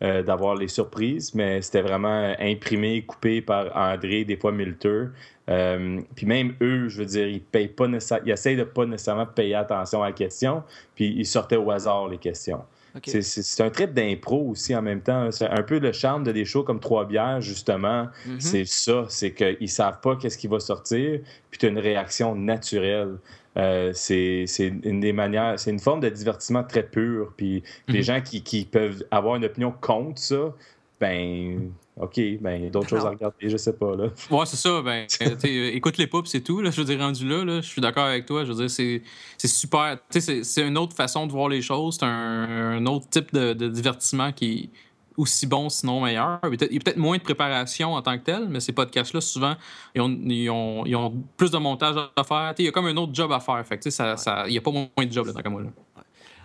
Euh, 0.03 0.25
d'avoir 0.25 0.57
les 0.57 0.67
surprises, 0.67 1.35
mais 1.35 1.63
c'était 1.63 1.81
vraiment 1.81 2.35
imprimé, 2.41 3.03
coupé 3.03 3.41
par 3.41 3.75
André, 3.77 4.25
des 4.25 4.37
fois 4.37 4.51
Milter. 4.51 5.05
Euh, 5.49 6.01
puis 6.17 6.27
même 6.27 6.57
eux, 6.61 6.89
je 6.89 6.99
veux 6.99 7.07
dire, 7.07 7.29
ils 7.29 7.41
payent 7.41 7.69
pas 7.69 7.87
ils 7.87 8.31
essayent 8.31 8.57
de 8.57 8.65
pas 8.65 8.85
nécessairement 8.87 9.25
payer 9.25 9.55
attention 9.55 10.03
à 10.03 10.07
la 10.07 10.13
question, 10.13 10.65
puis 10.97 11.15
ils 11.17 11.25
sortaient 11.25 11.57
au 11.57 11.71
hasard 11.71 12.09
les 12.09 12.19
questions. 12.19 12.63
C'est 13.03 13.63
un 13.63 13.71
trip 13.71 13.95
d'impro 13.95 14.51
aussi 14.51 14.75
en 14.75 14.83
même 14.83 15.01
temps. 15.01 15.31
C'est 15.31 15.49
un 15.49 15.63
peu 15.63 15.79
le 15.79 15.93
charme 15.93 16.25
de 16.25 16.33
des 16.33 16.45
shows 16.45 16.65
comme 16.65 16.81
Trois 16.81 17.07
Bières, 17.07 17.41
justement. 17.41 18.09
Mm-hmm. 18.27 18.41
C'est 18.41 18.65
ça, 18.65 19.07
c'est 19.09 19.33
qu'ils 19.33 19.71
savent 19.71 20.01
pas 20.01 20.17
qu'est-ce 20.17 20.37
qui 20.37 20.49
va 20.49 20.59
sortir, 20.59 21.21
puis 21.51 21.59
tu 21.59 21.67
as 21.67 21.69
une 21.69 21.79
réaction 21.79 22.35
naturelle. 22.35 23.17
Euh, 23.57 23.93
c'est 23.95 24.47
une 24.59 25.01
des 25.01 25.13
manières, 25.13 25.59
c'est 25.59 25.71
une 25.71 25.81
forme 25.81 26.01
de 26.01 26.09
divertissement 26.09 26.65
très 26.65 26.83
pur. 26.83 27.33
Puis 27.37 27.63
les 27.89 27.99
mhm. 27.99 28.05
gens 28.05 28.21
qui, 28.21 28.43
qui, 28.43 28.65
peuvent 28.65 29.05
avoir 29.11 29.37
une 29.37 29.45
opinion 29.45 29.73
contre 29.81 30.21
ça, 30.21 30.55
ben, 31.01 31.71
OK, 32.01 32.21
ben, 32.41 32.57
il 32.57 32.65
y 32.65 32.67
a 32.67 32.71
d'autres 32.71 32.89
choses 32.89 33.07
à 33.07 33.11
regarder, 33.11 33.49
je 33.49 33.57
sais 33.57 33.75
pas. 33.75 33.95
Là. 33.95 34.09
Ouais, 34.31 34.47
c'est 34.47 34.57
ça. 34.57 34.83
Ben, 34.83 35.07
écoute 35.45 35.99
les 35.99 36.07
pops, 36.09 36.29
c'est 36.29 36.41
tout. 36.41 36.61
Là, 36.61 36.71
je 36.71 36.81
veux 36.81 36.87
dire, 36.87 36.99
rendu 36.99 37.29
là, 37.29 37.45
là 37.45 37.61
je 37.61 37.69
suis 37.69 37.81
d'accord 37.81 38.07
avec 38.07 38.27
toi. 38.27 38.45
Je 38.45 38.53
veux 38.53 38.67
dire, 38.67 38.71
c'est 38.71 39.49
super. 39.49 39.99
C'est 40.11 40.67
une 40.67 40.79
autre 40.79 40.97
façon 40.97 41.27
de 41.27 41.33
voir 41.33 41.49
les 41.49 41.63
choses. 41.63 41.97
C'est 41.99 42.07
un, 42.07 42.79
un, 42.79 42.87
autre 42.87 43.09
type 43.09 43.33
de, 43.33 43.53
de 43.53 43.69
divertissement 43.69 44.33
qui, 44.33 44.71
aussi 45.17 45.47
bon, 45.47 45.69
sinon 45.69 46.01
meilleur. 46.01 46.41
Il 46.45 46.73
y 46.73 46.77
a 46.77 46.81
peut-être 46.81 46.97
moins 46.97 47.17
de 47.17 47.23
préparation 47.23 47.95
en 47.95 48.03
tant 48.03 48.19
que 48.19 48.25
tel, 48.25 48.49
mais 48.49 48.61
ces 48.61 48.73
podcasts-là, 48.73 49.21
souvent, 49.21 49.57
ils 49.95 50.01
ont, 50.01 50.85
ils, 50.85 50.97
ont, 50.97 51.25
plus 51.37 51.51
de 51.51 51.59
montage 51.59 51.97
à 52.17 52.25
faire. 52.25 52.55
il 52.59 52.65
y 52.65 52.69
a 52.69 52.73
comme 52.73 52.87
un 52.87 52.97
autre 52.97 53.15
job 53.15 53.31
à 53.33 53.41
faire. 53.41 53.65
Fait 53.67 53.91
ça, 53.91 54.17
ça, 54.17 54.45
il 54.47 54.53
n'y 54.53 54.59
a 54.59 54.61
pas 54.61 54.71
moins 54.71 54.89
de 54.97 55.13
job 55.13 55.27
là, 55.27 55.33
tant 55.33 55.51
moi. 55.51 55.63
Là. 55.63 55.69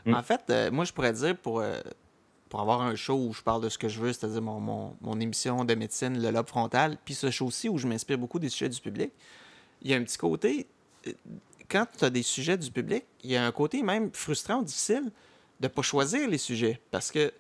Mm. 0.05 0.13
En 0.13 0.23
fait, 0.23 0.41
euh, 0.49 0.71
moi, 0.71 0.85
je 0.85 0.93
pourrais 0.93 1.13
dire 1.13 1.35
pour, 1.37 1.59
euh, 1.59 1.79
pour 2.49 2.61
avoir 2.61 2.81
un 2.81 2.95
show 2.95 3.15
où 3.15 3.33
je 3.33 3.41
parle 3.41 3.63
de 3.63 3.69
ce 3.69 3.77
que 3.77 3.89
je 3.89 3.99
veux, 3.99 4.13
c'est-à-dire 4.13 4.41
mon, 4.41 4.59
mon, 4.59 4.95
mon, 5.01 5.19
émission 5.19 5.65
de 5.65 5.75
médecine, 5.75 6.21
le 6.21 6.31
lobe 6.31 6.47
frontal, 6.47 6.97
puis 7.03 7.13
ce 7.13 7.31
show-ci 7.31 7.69
où 7.69 7.77
je 7.77 7.87
m'inspire 7.87 8.17
beaucoup 8.17 8.39
des 8.39 8.49
sujets 8.49 8.69
du 8.69 8.79
public, 8.79 9.11
il 9.81 9.91
y 9.91 9.93
a 9.93 9.97
un 9.97 10.03
petit 10.03 10.17
côté. 10.17 10.67
Euh, 11.07 11.11
quand 11.69 11.85
tu 11.97 12.05
as 12.05 12.09
des 12.09 12.23
sujets 12.23 12.57
du 12.57 12.71
public, 12.71 13.05
il 13.23 13.31
y 13.31 13.35
a 13.35 13.45
un 13.45 13.51
côté 13.51 13.83
même 13.83 14.09
frustrant, 14.13 14.61
difficile 14.61 15.11
de 15.59 15.67
ne 15.67 15.67
pas 15.67 15.81
choisir 15.81 16.27
les 16.27 16.37
sujets. 16.37 16.79
Parce 16.89 17.11
que 17.11 17.31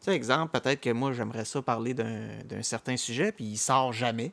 sais, 0.00 0.14
exemple, 0.14 0.58
peut-être 0.58 0.80
que 0.80 0.90
moi, 0.90 1.12
j'aimerais 1.12 1.44
ça 1.44 1.62
parler 1.62 1.94
d'un 1.94 2.62
certain 2.62 2.96
sujet, 2.96 3.32
puis 3.32 3.44
il 3.44 3.58
sort 3.58 3.92
jamais. 3.92 4.32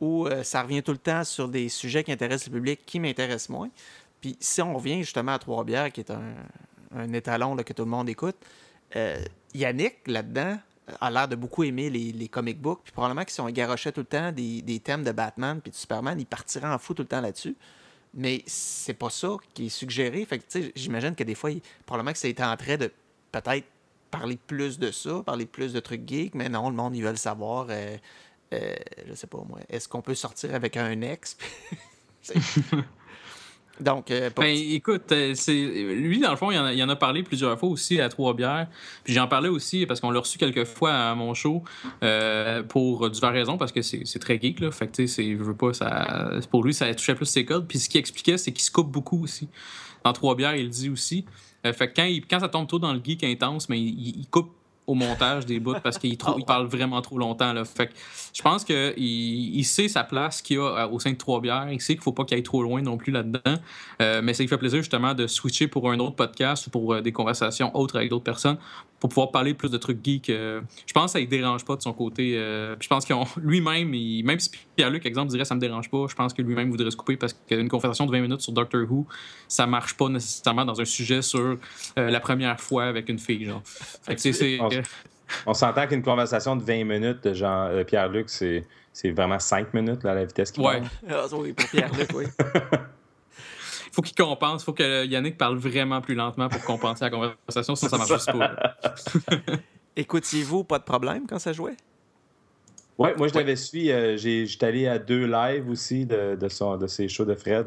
Ou 0.00 0.26
euh, 0.26 0.42
ça 0.44 0.62
revient 0.62 0.82
tout 0.82 0.92
le 0.92 0.98
temps 0.98 1.24
sur 1.24 1.48
des 1.48 1.68
sujets 1.68 2.04
qui 2.04 2.12
intéressent 2.12 2.48
le 2.48 2.54
public, 2.54 2.80
qui 2.86 3.00
m'intéressent 3.00 3.50
moins. 3.50 3.70
Puis 4.20 4.36
si 4.40 4.62
on 4.62 4.74
revient 4.74 5.02
justement 5.02 5.32
à 5.32 5.38
Trois-Bières, 5.38 5.92
qui 5.92 6.00
est 6.00 6.10
un, 6.10 7.12
étalon 7.12 7.54
là, 7.54 7.64
que 7.64 7.72
tout 7.72 7.84
le 7.84 7.90
monde 7.90 8.08
écoute, 8.08 8.36
euh, 8.96 9.22
Yannick, 9.54 10.06
là-dedans, 10.06 10.58
a 11.00 11.10
l'air 11.10 11.28
de 11.28 11.36
beaucoup 11.36 11.64
aimer 11.64 11.90
les, 11.90 12.12
les 12.12 12.28
comic 12.28 12.60
books. 12.60 12.80
Puis 12.84 12.92
probablement 12.92 13.24
que 13.24 13.32
si 13.32 13.40
on 13.40 13.48
garochait 13.48 13.92
tout 13.92 14.00
le 14.00 14.06
temps 14.06 14.32
des, 14.32 14.80
thèmes 14.82 15.04
de 15.04 15.12
Batman 15.12 15.60
puis 15.60 15.70
de 15.70 15.76
Superman, 15.76 16.18
il 16.18 16.26
partirait 16.26 16.68
en 16.68 16.78
fou 16.78 16.94
tout 16.94 17.02
le 17.02 17.08
temps 17.08 17.20
là-dessus. 17.20 17.56
Mais 18.14 18.42
c'est 18.46 18.94
pas 18.94 19.10
ça 19.10 19.36
qui 19.52 19.66
est 19.66 19.70
suggéré. 19.70 20.24
Fait 20.24 20.38
que, 20.38 20.72
j'imagine 20.74 21.14
que 21.14 21.24
des 21.24 21.34
fois, 21.34 21.50
probablement 21.84 22.12
que 22.12 22.18
ça 22.18 22.56
train 22.56 22.76
de 22.76 22.90
peut-être 23.32 23.66
parler 24.10 24.38
plus 24.46 24.78
de 24.78 24.90
ça, 24.90 25.22
parler 25.24 25.46
plus 25.46 25.72
de 25.72 25.80
trucs 25.80 26.08
geeks, 26.08 26.34
mais 26.34 26.48
non, 26.48 26.70
le 26.70 26.76
monde, 26.76 26.96
ils 26.96 27.02
veulent 27.02 27.18
savoir 27.18 27.66
euh, 27.70 27.96
euh, 28.52 28.74
je 29.06 29.14
sais 29.14 29.26
pas 29.26 29.38
moi, 29.48 29.60
est-ce 29.68 29.88
qu'on 29.88 30.02
peut 30.02 30.14
sortir 30.14 30.54
avec 30.54 30.76
un 30.76 31.00
ex? 31.02 31.36
Donc, 33.80 34.10
euh, 34.10 34.30
ben, 34.36 34.46
écoute, 34.46 35.12
euh, 35.12 35.34
c'est 35.34 35.52
lui, 35.52 36.18
dans 36.18 36.30
le 36.30 36.36
fond, 36.36 36.50
il 36.50 36.58
en, 36.58 36.64
a, 36.64 36.72
il 36.72 36.82
en, 36.82 36.88
a, 36.88 36.96
parlé 36.96 37.22
plusieurs 37.22 37.58
fois 37.58 37.68
aussi 37.68 38.00
à 38.00 38.08
Trois-Bières. 38.08 38.68
Puis 39.04 39.12
j'en 39.12 39.28
parlais 39.28 39.48
aussi 39.48 39.86
parce 39.86 40.00
qu'on 40.00 40.10
l'a 40.10 40.20
reçu 40.20 40.38
quelques 40.38 40.64
fois 40.64 40.92
à 40.92 41.14
mon 41.14 41.32
show 41.34 41.62
euh, 42.02 42.62
pour 42.62 43.08
diverses 43.08 43.32
raisons, 43.32 43.56
parce 43.56 43.72
que 43.72 43.82
c'est 43.82 44.18
très 44.18 44.40
geek, 44.40 44.60
là. 44.60 44.70
Fait 44.70 44.88
que, 44.88 44.96
tu 44.96 45.08
sais, 45.08 45.36
je 45.36 45.42
veux 45.42 45.54
pas, 45.54 45.72
ça, 45.72 46.30
pour 46.50 46.64
lui, 46.64 46.74
ça 46.74 46.92
touchait 46.94 47.14
plus 47.14 47.26
ses 47.26 47.44
codes. 47.44 47.68
Puis 47.68 47.78
ce 47.78 47.88
qu'il 47.88 48.00
expliquait, 48.00 48.38
c'est 48.38 48.52
qu'il 48.52 48.64
se 48.64 48.70
coupe 48.70 48.90
beaucoup 48.90 49.22
aussi. 49.22 49.48
Dans 50.04 50.12
Trois-Bières, 50.12 50.56
il 50.56 50.64
le 50.64 50.70
dit 50.70 50.90
aussi. 50.90 51.24
Fait 51.64 51.88
que 51.88 51.94
quand, 51.96 52.04
il, 52.04 52.26
quand 52.26 52.40
ça 52.40 52.48
tombe 52.48 52.66
trop 52.66 52.78
dans 52.78 52.92
le 52.92 53.00
geek 53.02 53.24
intense, 53.24 53.68
mais 53.68 53.80
il, 53.80 54.20
il 54.20 54.26
coupe 54.28 54.52
au 54.88 54.94
montage 54.94 55.44
des 55.44 55.60
bouts 55.60 55.76
parce 55.84 55.98
qu'il 55.98 56.16
il 56.38 56.44
parle 56.44 56.66
vraiment 56.66 57.00
trop 57.02 57.18
longtemps. 57.18 57.52
Là. 57.52 57.64
Fait 57.64 57.88
que 57.88 57.92
je 58.32 58.42
pense 58.42 58.64
qu'il 58.64 58.94
il 58.96 59.64
sait 59.64 59.86
sa 59.86 60.02
place 60.02 60.42
qu'il 60.42 60.58
a 60.58 60.62
euh, 60.62 60.88
au 60.88 60.98
sein 60.98 61.12
de 61.12 61.16
Trois-Bières. 61.16 61.68
Il 61.70 61.80
sait 61.80 61.92
qu'il 61.92 62.00
ne 62.00 62.04
faut 62.04 62.12
pas 62.12 62.24
qu'il 62.24 62.36
aille 62.36 62.42
trop 62.42 62.62
loin 62.62 62.80
non 62.80 62.96
plus 62.96 63.12
là-dedans. 63.12 63.54
Euh, 64.00 64.22
mais 64.22 64.32
ça 64.32 64.42
lui 64.42 64.48
fait 64.48 64.58
plaisir 64.58 64.78
justement 64.78 65.14
de 65.14 65.26
switcher 65.26 65.68
pour 65.68 65.90
un 65.90 65.98
autre 65.98 66.16
podcast 66.16 66.66
ou 66.66 66.70
pour 66.70 66.94
euh, 66.94 67.02
des 67.02 67.12
conversations 67.12 67.76
autres 67.76 67.96
avec 67.96 68.08
d'autres 68.08 68.24
personnes 68.24 68.56
pour 69.00 69.10
pouvoir 69.10 69.30
parler 69.30 69.54
plus 69.54 69.70
de 69.70 69.76
trucs 69.76 70.04
geeks. 70.04 70.30
Euh, 70.30 70.60
je 70.86 70.92
pense 70.92 71.12
que 71.12 71.18
ça 71.18 71.24
ne 71.24 71.30
dérange 71.30 71.64
pas 71.64 71.76
de 71.76 71.82
son 71.82 71.92
côté. 71.92 72.36
Euh, 72.36 72.74
je 72.80 72.88
pense 72.88 73.04
qu'on 73.04 73.24
lui-même, 73.36 73.90
même 73.90 74.40
si 74.40 74.50
Pierre-Luc, 74.76 75.06
exemple, 75.06 75.30
dirait 75.30 75.44
ça 75.44 75.54
me 75.54 75.60
dérange 75.60 75.90
pas, 75.90 76.06
je 76.08 76.14
pense 76.14 76.34
que 76.34 76.42
lui-même 76.42 76.70
voudrait 76.70 76.90
se 76.90 76.96
couper 76.96 77.16
parce 77.16 77.32
qu'une 77.32 77.68
conversation 77.68 78.06
de 78.06 78.12
20 78.12 78.20
minutes 78.20 78.40
sur 78.40 78.52
Doctor 78.52 78.82
Who, 78.90 79.06
ça 79.46 79.66
marche 79.66 79.96
pas 79.96 80.08
nécessairement 80.08 80.64
dans 80.64 80.80
un 80.80 80.84
sujet 80.84 81.22
sur 81.22 81.40
euh, 81.40 81.56
la 81.96 82.20
première 82.20 82.60
fois 82.60 82.84
avec 82.84 83.08
une 83.08 83.18
fille. 83.18 83.44
Genre. 83.44 83.62
on, 85.46 85.54
s'entend 85.54 85.86
qu'une 85.86 86.02
conversation 86.02 86.56
de 86.56 86.62
20 86.62 86.84
minutes 86.84 87.24
de 87.24 87.34
genre 87.34 87.70
Pierre-Luc, 87.86 88.28
c'est, 88.28 88.64
vraiment 89.04 89.38
5 89.38 89.74
minutes 89.74 90.02
là, 90.02 90.12
à 90.12 90.14
la 90.14 90.24
vitesse 90.24 90.50
qu'il 90.50 90.64
ouais. 90.64 90.82
Ah, 91.08 91.26
oui, 91.32 91.52
pour 91.52 91.68
Pierre-Luc, 91.68 92.08
oui. 92.14 92.24
faut 93.98 94.02
qu'il 94.02 94.16
compense. 94.16 94.64
faut 94.64 94.72
que 94.72 95.04
Yannick 95.06 95.36
parle 95.36 95.56
vraiment 95.56 96.00
plus 96.00 96.14
lentement 96.14 96.48
pour 96.48 96.62
compenser 96.62 97.04
la 97.04 97.10
conversation, 97.10 97.74
sinon 97.74 97.90
ça 97.90 97.98
marche 97.98 98.12
juste 98.12 98.30
pas. 98.30 98.76
Écoutiez-vous 99.96 100.62
pas 100.62 100.78
de 100.78 100.84
problème 100.84 101.26
quand 101.28 101.40
ça 101.40 101.52
jouait? 101.52 101.76
Oui, 102.96 103.10
moi 103.16 103.26
je 103.26 103.34
l'avais 103.34 103.56
suivi. 103.56 103.90
Euh, 103.90 104.16
J'étais 104.16 104.66
allé 104.66 104.86
à 104.86 104.98
deux 104.98 105.26
lives 105.26 105.68
aussi 105.68 106.06
de, 106.06 106.36
de, 106.36 106.48
son, 106.48 106.76
de 106.76 106.86
ses 106.86 107.08
shows 107.08 107.24
de 107.24 107.34
Fred. 107.34 107.66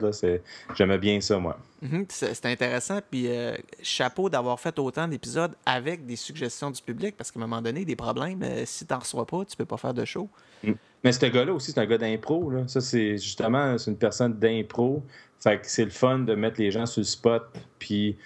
J'aimais 0.76 0.98
bien 0.98 1.20
ça, 1.20 1.38
moi. 1.38 1.58
Mm-hmm, 1.84 2.06
c'est 2.10 2.46
intéressant. 2.46 3.00
Puis 3.10 3.28
euh, 3.28 3.56
chapeau 3.82 4.30
d'avoir 4.30 4.60
fait 4.60 4.78
autant 4.80 5.08
d'épisodes 5.10 5.54
avec 5.66 6.06
des 6.06 6.18
suggestions 6.18 6.72
du 6.72 6.82
public 6.82 7.16
parce 7.18 7.32
qu'à 7.32 7.40
un 7.40 7.44
moment 7.44 7.62
donné, 7.62 7.84
des 7.84 7.96
problèmes, 7.98 8.44
euh, 8.44 8.64
si 8.66 8.86
tu 8.86 8.94
n'en 8.94 9.00
reçois 9.00 9.26
pas, 9.26 9.44
tu 9.44 9.58
peux 9.58 9.66
pas 9.66 9.78
faire 9.78 9.94
de 9.94 10.06
show. 10.06 10.30
Mm. 10.64 10.72
Mais 11.04 11.12
ce 11.12 11.26
gars-là 11.26 11.54
aussi, 11.54 11.72
c'est 11.72 11.80
un 11.80 11.86
gars 11.86 11.98
d'impro. 11.98 12.52
Ça, 12.68 12.80
c'est 12.80 13.18
justement 13.18 13.76
une 13.76 13.98
personne 13.98 14.38
d'impro. 14.38 15.04
Fait 15.41 15.60
que 15.60 15.67
c'est 15.67 15.86
le 15.86 15.91
fun 15.91 16.19
de 16.19 16.36
mettre 16.36 16.60
les 16.60 16.71
gens 16.71 16.86
sur 16.86 17.01
le 17.01 17.05
spot, 17.05 17.43
puis 17.79 18.17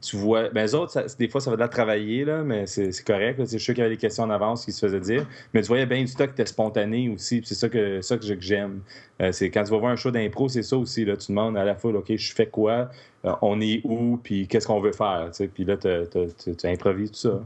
tu 0.00 0.16
vois. 0.16 0.48
Ben, 0.50 0.62
les 0.62 0.74
autres, 0.74 1.06
des 1.18 1.28
fois, 1.28 1.40
ça 1.40 1.50
va 1.50 1.56
de 1.56 1.60
la 1.60 1.68
travailler, 1.68 2.24
là, 2.24 2.42
mais 2.42 2.66
c'est 2.66 3.04
correct. 3.04 3.44
C'est 3.46 3.58
sûr 3.58 3.74
qu'il 3.74 3.82
y 3.82 3.86
avait 3.86 3.94
des 3.94 4.00
questions 4.00 4.24
en 4.24 4.30
avance 4.30 4.64
qui 4.64 4.72
se 4.72 4.84
faisaient 4.84 5.00
dire. 5.00 5.26
Mais 5.52 5.62
tu 5.62 5.68
voyais 5.68 5.86
bien 5.86 6.00
du 6.00 6.08
stock 6.08 6.28
qui 6.28 6.32
était 6.32 6.46
spontané 6.46 7.08
aussi. 7.08 7.40
C'est 7.44 7.54
ça 7.54 7.68
que, 7.68 8.00
ça 8.02 8.18
que 8.18 8.24
j'aime. 8.40 8.80
Euh, 9.22 9.32
c'est 9.32 9.50
quand 9.50 9.64
tu 9.64 9.70
vas 9.70 9.78
voir 9.78 9.92
un 9.92 9.96
show 9.96 10.10
d'impro, 10.10 10.48
c'est 10.48 10.62
ça 10.62 10.76
aussi. 10.76 11.04
Là, 11.04 11.16
tu 11.16 11.28
demandes 11.28 11.56
à 11.56 11.64
la 11.64 11.74
fois, 11.74 11.92
OK, 11.92 12.14
je 12.14 12.34
fais 12.34 12.46
quoi, 12.46 12.90
euh, 13.24 13.32
on 13.40 13.60
est 13.60 13.80
où, 13.84 14.18
puis 14.22 14.46
qu'est-ce 14.48 14.66
qu'on 14.66 14.80
veut 14.80 14.92
faire. 14.92 15.30
Puis 15.54 15.64
là, 15.64 15.76
tu 15.76 16.66
improvises 16.66 17.12
tout 17.12 17.28
ça. 17.30 17.40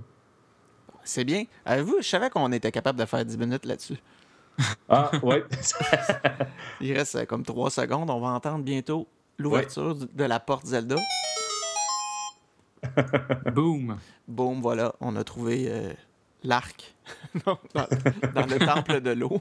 C'est 1.04 1.24
bien. 1.24 1.44
vous 1.80 1.98
je 2.00 2.08
savais 2.08 2.28
qu'on 2.28 2.50
était 2.52 2.72
capable 2.72 2.98
de 2.98 3.04
faire 3.04 3.24
10 3.24 3.38
minutes 3.38 3.64
là-dessus. 3.64 3.98
Ah, 4.88 5.10
oui. 5.22 5.36
Il 6.80 6.92
reste 6.92 7.14
euh, 7.14 7.24
comme 7.24 7.44
3 7.44 7.70
secondes. 7.70 8.10
On 8.10 8.20
va 8.20 8.28
entendre 8.28 8.64
bientôt 8.64 9.06
l'ouverture 9.38 9.94
de 9.94 10.24
la 10.24 10.40
porte 10.40 10.66
Zelda. 10.66 10.96
Boom. 13.54 13.98
Boom, 14.26 14.60
voilà, 14.60 14.94
on 15.00 15.16
a 15.16 15.24
trouvé 15.24 15.66
euh, 15.68 15.92
l'arc 16.42 16.94
dans, 17.44 17.58
le 17.74 18.58
temple 18.66 19.00
de 19.00 19.10
l'eau. 19.10 19.40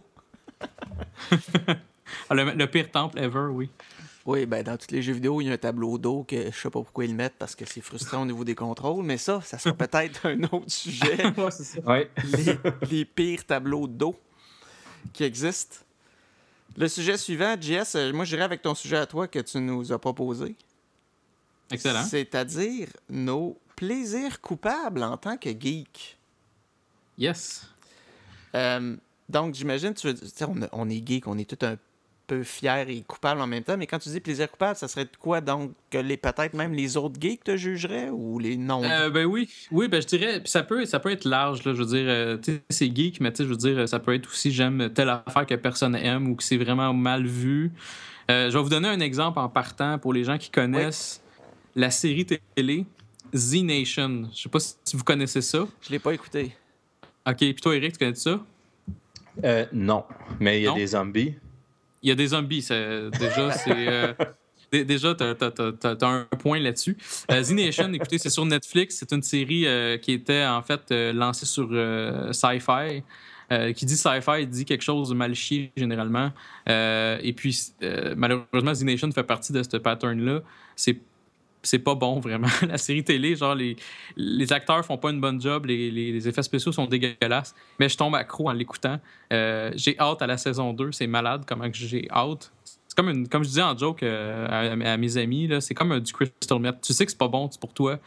Ah, 2.30 2.36
le, 2.36 2.66
pire 2.66 2.90
temple 2.90 3.20
ever, 3.20 3.48
oui. 3.52 3.70
Oui, 4.26 4.46
ben 4.46 4.62
dans 4.62 4.76
tous 4.76 4.92
les 4.92 5.02
jeux 5.02 5.14
vidéo, 5.14 5.40
il 5.40 5.48
y 5.48 5.50
a 5.50 5.54
un 5.54 5.58
tableau 5.58 5.98
d'eau 5.98 6.26
que 6.28 6.52
je 6.52 6.58
sais 6.58 6.70
pas 6.70 6.82
pourquoi 6.82 7.06
ils 7.06 7.12
le 7.12 7.16
mettent 7.16 7.38
parce 7.40 7.56
que 7.56 7.64
c'est 7.66 7.80
frustrant 7.80 8.24
au 8.24 8.26
niveau 8.26 8.44
des 8.44 8.56
contrôles, 8.56 9.06
mais 9.06 9.18
ça, 9.18 9.40
ça 9.42 9.58
sera 9.58 9.74
peut-être 9.74 10.26
un 10.26 10.44
autre 10.44 10.70
sujet. 10.70 11.18
Les, 12.36 12.58
les, 12.90 13.06
pires 13.06 13.46
tableaux 13.46 13.88
d'eau 13.88 14.20
qui 15.14 15.24
existent. 15.24 15.78
Le 16.78 16.88
sujet 16.88 17.18
suivant, 17.18 17.56
JS, 17.60 17.96
euh, 17.96 18.14
moi 18.14 18.24
j'irai 18.24 18.44
avec 18.44 18.62
ton 18.62 18.76
sujet 18.76 18.98
à 18.98 19.08
toi 19.08 19.28
que 19.28 19.40
tu 19.40 19.58
nous 19.58 19.92
as 19.92 19.98
proposé. 19.98 20.56
Excellent. 21.72 22.04
C'est-à-dire 22.04 22.88
nos 23.10 23.58
plaisirs 23.76 24.40
coupables 24.40 25.04
en 25.04 25.18
tant 25.18 25.38
que 25.38 25.50
geek. 25.50 26.18
Yes. 27.18 27.66
Euh, 28.54 28.96
donc, 29.28 29.56
j'imagine, 29.56 29.94
tu 29.96 30.08
on, 30.42 30.56
on, 30.72 30.90
est 30.90 31.06
geek, 31.06 31.28
on 31.28 31.38
est 31.40 31.50
tout 31.50 31.66
un 31.66 31.78
peu 32.28 32.44
fier 32.44 32.90
et 32.90 33.02
coupable 33.08 33.42
en 33.42 33.48
même 33.48 33.64
temps, 33.64 33.78
mais 33.78 33.88
quand 33.88 34.00
tu 34.00 34.10
dis 34.10 34.20
plaisir 34.20 34.52
coupable, 34.52 34.76
ça 34.76 34.88
serait 34.88 35.06
de 35.06 35.16
quoi 35.18 35.42
donc 35.42 35.72
que 35.90 35.98
les 35.98 36.18
peut-être 36.18 36.54
même 36.54 36.74
les 36.74 36.98
autres 36.98 37.20
geeks 37.20 37.46
te 37.46 37.56
jugeraient 37.56 38.10
ou 38.10 38.38
les 38.38 38.58
non? 38.58 38.84
Euh, 38.84 39.10
Ben 39.10 39.26
oui, 39.26 39.50
oui, 39.72 39.88
ben 39.88 40.02
je 40.02 40.08
dirais, 40.08 40.42
ça 40.46 40.62
peut, 40.64 40.86
ça 40.86 41.00
peut 41.00 41.12
être 41.12 41.26
large 41.26 41.64
là, 41.64 41.74
je 41.74 41.80
veux 41.80 41.86
dire, 41.86 42.06
euh, 42.08 42.38
tu 42.38 42.54
sais, 42.54 42.62
c'est 42.70 42.96
geek, 42.96 43.22
mais 43.22 43.32
tu 43.32 43.38
sais, 43.38 43.44
je 43.46 43.50
veux 43.50 43.56
dire, 43.56 43.88
ça 43.88 44.00
peut 44.00 44.14
être 44.14 44.28
aussi 44.28 44.52
j'aime 44.52 44.92
telle 44.94 45.10
affaire 45.10 45.46
que 45.46 45.56
personne 45.56 45.96
aime 45.96 46.28
ou 46.28 46.36
que 46.36 46.44
c'est 46.44 46.58
vraiment 46.58 46.94
mal 46.94 47.26
vu. 47.26 47.72
Euh, 48.30 48.52
je 48.52 48.58
vais 48.58 48.64
vous 48.64 48.70
donner 48.70 48.90
un 48.90 49.00
exemple 49.00 49.40
en 49.40 49.48
partant 49.48 49.98
pour 49.98 50.12
les 50.12 50.26
gens 50.26 50.38
qui 50.38 50.50
connaissent 50.50 51.24
la 51.76 51.90
série 51.90 52.26
télé 52.26 52.86
Z 53.34 53.64
Nation. 53.64 54.30
Je 54.34 54.42
sais 54.42 54.50
pas 54.50 54.60
si 54.60 54.98
vous 54.98 55.04
connaissez 55.04 55.42
ça. 55.42 55.66
Je 55.82 55.92
l'ai 55.92 56.00
pas 56.00 56.14
écouté. 56.14 56.54
Ok, 57.26 57.38
puis 57.38 57.56
toi, 57.56 57.76
Eric, 57.76 57.94
tu 57.94 58.00
connais 58.00 58.16
ça? 58.16 58.40
Non, 59.72 60.04
mais 60.42 60.60
il 60.60 60.64
y 60.64 60.68
a 60.68 60.74
des 60.74 60.88
zombies. 60.88 61.36
Il 62.02 62.10
y 62.10 62.12
a 62.12 62.16
des 62.16 62.28
zombies. 62.28 62.68
Déjà, 62.68 63.52
c'est. 63.64 63.88
Euh, 63.88 64.14
déjà, 64.72 65.16
tu 65.16 65.24
as, 65.24 66.08
un 66.08 66.26
point 66.40 66.60
là-dessus. 66.60 66.98
Euh, 67.32 67.42
Z 67.42 67.54
Nation, 67.54 67.92
écoutez, 67.94 68.18
c'est 68.18 68.30
sur 68.30 68.46
Netflix. 68.46 68.98
C'est 68.98 69.12
une 69.12 69.24
série 69.24 69.66
euh, 69.66 69.98
qui 69.98 70.12
était 70.12 70.46
en 70.46 70.62
fait 70.62 70.92
lancée 70.92 71.46
sur 71.46 71.70
Sci-Fi. 72.32 73.04
qui 73.76 73.86
dit 73.86 73.96
sci-fi 73.96 74.46
dit 74.46 74.66
quelque 74.66 74.84
chose 74.84 75.10
de 75.10 75.16
mal 75.16 75.34
chier 75.34 75.72
généralement. 75.78 76.32
et 76.68 77.34
puis, 77.36 77.58
malheureusement, 78.16 78.74
Z 78.74 78.84
Nation 78.84 79.12
fait 79.12 79.24
partie 79.24 79.54
de 79.54 79.64
ce 79.64 79.78
pattern-là. 79.78 80.42
C'est 80.76 81.00
c'est 81.64 81.80
pas 81.80 81.96
bon 81.96 82.20
vraiment. 82.20 82.48
La 82.68 82.78
série 82.78 83.04
télé, 83.04 83.36
genre 83.36 83.56
les, 83.56 83.76
les 84.16 84.54
acteurs 84.54 84.86
font 84.86 84.98
pas 84.98 85.12
une 85.12 85.22
bonne 85.22 85.42
job, 85.42 85.66
les, 85.66 85.92
les, 85.92 86.28
effets 86.28 86.44
spéciaux 86.44 86.72
sont 86.72 86.86
dégueulasses, 86.86 87.56
mais 87.80 87.90
je 87.90 87.98
tombe 87.98 88.16
accro 88.16 88.50
en 88.50 88.54
l'écoutant. 88.54 89.00
Euh, 89.34 89.72
j'ai 89.76 89.98
hâte 90.00 90.22
à 90.22 90.28
la 90.28 90.38
saison 90.38 90.74
2, 90.74 90.92
c'est 90.92 91.08
malade 91.08 91.44
comment 91.48 91.68
j'ai 91.72 92.08
hâte. 92.12 92.52
C'est 92.64 92.96
comme 92.96 93.10
une, 93.10 93.28
comme 93.28 93.44
je 93.44 93.50
disais 93.50 93.64
en 93.64 93.78
joke 93.78 94.04
euh, 94.04 94.72
à, 94.84 94.98
mes 94.98 95.18
amis, 95.18 95.50
c'est 95.60 95.74
comme 95.74 96.00
du 96.00 96.14
crystal 96.14 96.60
meth. 96.60 96.82
Tu 96.82 96.94
sais 96.94 97.06
que 97.06 97.12
c'est 97.12 97.18
pas 97.18 97.28
bon 97.28 97.50
pour 97.60 97.74
toi, 97.74 98.00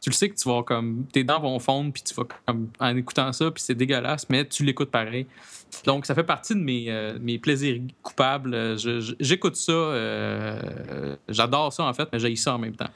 tu 0.00 0.10
le 0.10 0.14
sais 0.14 0.28
que 0.28 0.36
tu 0.36 0.48
vas 0.48 0.62
comme 0.62 1.06
tes 1.12 1.24
dents 1.24 1.40
vont 1.40 1.58
fondre 1.58 1.92
puis 1.92 2.02
tu 2.02 2.14
vas 2.14 2.24
comme 2.46 2.68
en 2.78 2.96
écoutant 2.96 3.32
ça 3.32 3.50
puis 3.50 3.62
c'est 3.62 3.74
dégueulasse 3.74 4.28
mais 4.28 4.46
tu 4.46 4.64
l'écoutes 4.64 4.90
pareil. 4.90 5.26
Donc 5.84 6.06
ça 6.06 6.14
fait 6.14 6.24
partie 6.24 6.54
de 6.54 6.60
mes, 6.60 6.86
euh, 6.88 7.18
mes 7.20 7.38
plaisirs 7.38 7.80
coupables. 8.02 8.76
J'écoute 9.20 9.56
ça 9.56 9.72
euh, 9.72 11.16
j'adore 11.28 11.72
ça 11.72 11.84
en 11.84 11.92
fait 11.92 12.08
mais 12.12 12.18
j'ai 12.18 12.34
ça 12.36 12.54
en 12.54 12.58
même 12.58 12.76
temps. 12.76 12.88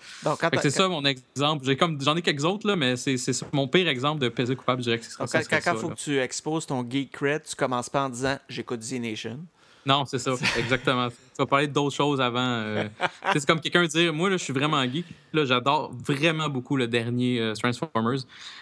C'est 0.61 0.71
ça 0.71 0.89
mon 0.89 1.05
exemple. 1.05 1.65
J'ai 1.65 1.77
comme 1.77 2.01
j'en 2.01 2.17
ai 2.17 2.23
quelques 2.23 2.45
autres 2.45 2.67
là 2.67 2.77
mais 2.77 2.97
c'est 2.97 3.17
mon 3.53 3.69
pire 3.69 3.89
exemple 3.89 4.21
de 4.21 4.29
plaisir 4.29 4.57
coupable 4.57 4.83
je 4.83 4.91
dirais 4.91 4.99
que 4.99 5.05
quand, 5.19 5.73
il 5.75 5.79
faut 5.79 5.89
que 5.91 5.95
tu 5.95 6.19
exposes 6.19 6.67
ton 6.67 6.89
geek 6.89 7.13
cred 7.13 7.43
tu 7.43 7.57
commences 7.57 7.91
pas 7.91 8.05
en 8.05 8.09
disant 8.09 8.39
j'écoute 8.49 8.83
Z 8.83 8.95
Nation 8.95 9.39
non, 9.85 10.05
c'est 10.05 10.19
ça, 10.19 10.33
exactement. 10.59 11.09
tu 11.09 11.17
vas 11.39 11.47
parler 11.47 11.67
d'autres 11.67 11.95
choses 11.95 12.21
avant. 12.21 12.41
Euh. 12.41 12.89
c'est 13.33 13.45
comme 13.45 13.61
quelqu'un 13.61 13.85
dire 13.87 14.13
Moi, 14.13 14.31
là, 14.31 14.37
je 14.37 14.45
suis 14.45 14.53
vraiment 14.53 14.83
geek. 14.85 15.07
Là, 15.33 15.45
j'adore 15.45 15.93
vraiment 15.93 16.49
beaucoup 16.49 16.77
le 16.77 16.87
dernier 16.87 17.41
euh, 17.41 17.55
Transformers. 17.55 18.21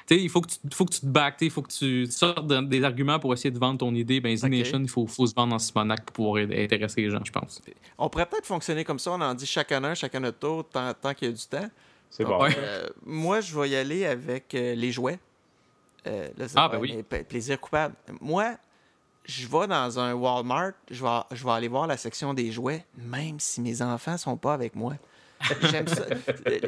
il 0.09 0.31
faut 0.31 0.41
que, 0.41 0.49
tu, 0.49 0.59
faut 0.73 0.87
que 0.87 0.95
tu 0.95 1.01
te 1.01 1.07
back, 1.07 1.37
il 1.41 1.51
faut 1.51 1.63
que 1.63 1.73
tu 1.73 2.07
sortes 2.07 2.47
des 2.47 2.85
arguments 2.85 3.19
pour 3.19 3.33
essayer 3.35 3.51
de 3.51 3.59
vendre 3.59 3.79
ton 3.79 3.95
idée. 3.95 4.21
Ben, 4.21 4.35
Z-Nation, 4.35 4.81
il 4.81 4.89
faut, 4.89 5.07
faut, 5.07 5.27
se 5.27 5.35
vendre 5.35 5.55
en 5.55 5.59
Simonac 5.59 6.05
pour 6.05 6.15
pouvoir 6.15 6.43
intéresser 6.43 7.03
les 7.03 7.11
gens, 7.11 7.21
je 7.25 7.33
pense. 7.33 7.61
On 7.99 8.09
pourrait 8.09 8.27
peut-être 8.27 8.47
fonctionner 8.47 8.85
comme 8.85 8.99
ça. 8.99 9.13
On 9.13 9.21
en 9.21 9.35
dit 9.35 9.47
chacun 9.47 9.85
un, 9.85 9.95
chacun 9.95 10.21
notre 10.21 10.39
tour, 10.39 10.69
tant, 10.69 10.95
tant 10.95 11.13
qu'il 11.13 11.29
y 11.29 11.31
a 11.31 11.35
du 11.35 11.47
temps. 11.47 11.69
C'est 12.09 12.25
bon. 12.25 12.45
Euh, 12.45 12.89
moi, 13.05 13.41
je 13.41 13.59
vais 13.59 13.69
y 13.69 13.77
aller 13.77 14.07
avec 14.07 14.53
les 14.53 14.91
jouets. 14.91 15.19
ah, 16.07 16.69
ben 16.69 16.79
oui. 16.79 17.05
Plaisir 17.29 17.61
coupable. 17.61 17.95
Moi, 18.21 18.57
je 19.31 19.47
vais 19.47 19.67
dans 19.69 19.99
un 20.01 20.13
Walmart, 20.15 20.73
je 20.91 21.05
vais, 21.05 21.21
je 21.31 21.45
vais 21.45 21.51
aller 21.51 21.69
voir 21.69 21.87
la 21.87 21.97
section 21.97 22.35
des 22.35 22.51
jouets, 22.51 22.85
même 22.97 23.39
si 23.39 23.61
mes 23.61 23.81
enfants 23.81 24.17
sont 24.17 24.37
pas 24.37 24.53
avec 24.53 24.75
moi. 24.75 24.95
J'aime 25.71 25.87
ça. 25.87 26.05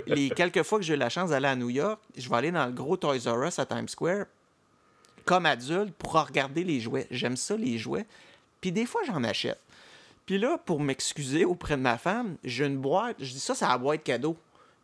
Les 0.06 0.30
quelques 0.30 0.62
fois 0.62 0.78
que 0.78 0.84
j'ai 0.84 0.94
eu 0.94 0.96
la 0.96 1.08
chance 1.08 1.30
d'aller 1.30 1.48
à 1.48 1.56
New 1.56 1.70
York, 1.70 2.00
je 2.16 2.28
vais 2.28 2.36
aller 2.36 2.52
dans 2.52 2.66
le 2.66 2.72
gros 2.72 2.96
Toys 2.96 3.18
R 3.26 3.46
Us 3.46 3.58
à 3.58 3.66
Times 3.66 3.88
Square, 3.88 4.26
comme 5.24 5.44
adulte, 5.44 5.92
pour 5.94 6.12
regarder 6.12 6.62
les 6.62 6.80
jouets. 6.80 7.06
J'aime 7.10 7.36
ça, 7.36 7.56
les 7.56 7.78
jouets. 7.78 8.06
Puis 8.60 8.70
des 8.70 8.86
fois, 8.86 9.02
j'en 9.06 9.24
achète. 9.24 9.60
Puis 10.24 10.38
là, 10.38 10.56
pour 10.64 10.80
m'excuser 10.80 11.44
auprès 11.44 11.76
de 11.76 11.82
ma 11.82 11.98
femme, 11.98 12.36
j'ai 12.44 12.64
une 12.64 12.78
boîte. 12.78 13.16
Je 13.18 13.32
dis 13.32 13.40
ça, 13.40 13.56
c'est 13.56 13.66
la 13.66 13.76
boîte 13.76 14.04
cadeau. 14.04 14.36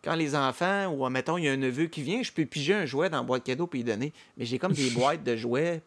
Quand 0.02 0.16
les 0.16 0.35
enfants, 0.35 0.88
ou 0.88 1.08
mettons, 1.08 1.38
il 1.38 1.44
y 1.44 1.49
a 1.49 1.52
un 1.52 1.56
neveu 1.56 1.87
qui 1.87 2.02
vient, 2.02 2.23
je 2.23 2.32
peux 2.32 2.44
piger 2.44 2.75
un 2.75 2.87
jouet 2.87 3.08
dans 3.08 3.18
la 3.18 3.23
boîte 3.23 3.44
cadeau 3.44 3.68
puis 3.68 3.80
lui 3.80 3.85
donner. 3.85 4.12
Mais 4.37 4.44
j'ai 4.44 4.58
comme 4.58 4.73
des 4.73 4.90
boîtes 4.99 5.23
de 5.23 5.37
jouets 5.37 5.80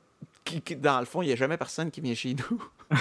qui, 0.44 0.62
qui, 0.62 0.76
dans 0.76 1.00
le 1.00 1.06
fond, 1.06 1.22
il 1.22 1.28
n'y 1.28 1.34
a 1.34 1.36
jamais 1.36 1.58
personne 1.58 1.92
qui 1.92 2.02
vient 2.02 2.16
chez 2.16 2.36
nous. 2.36 2.64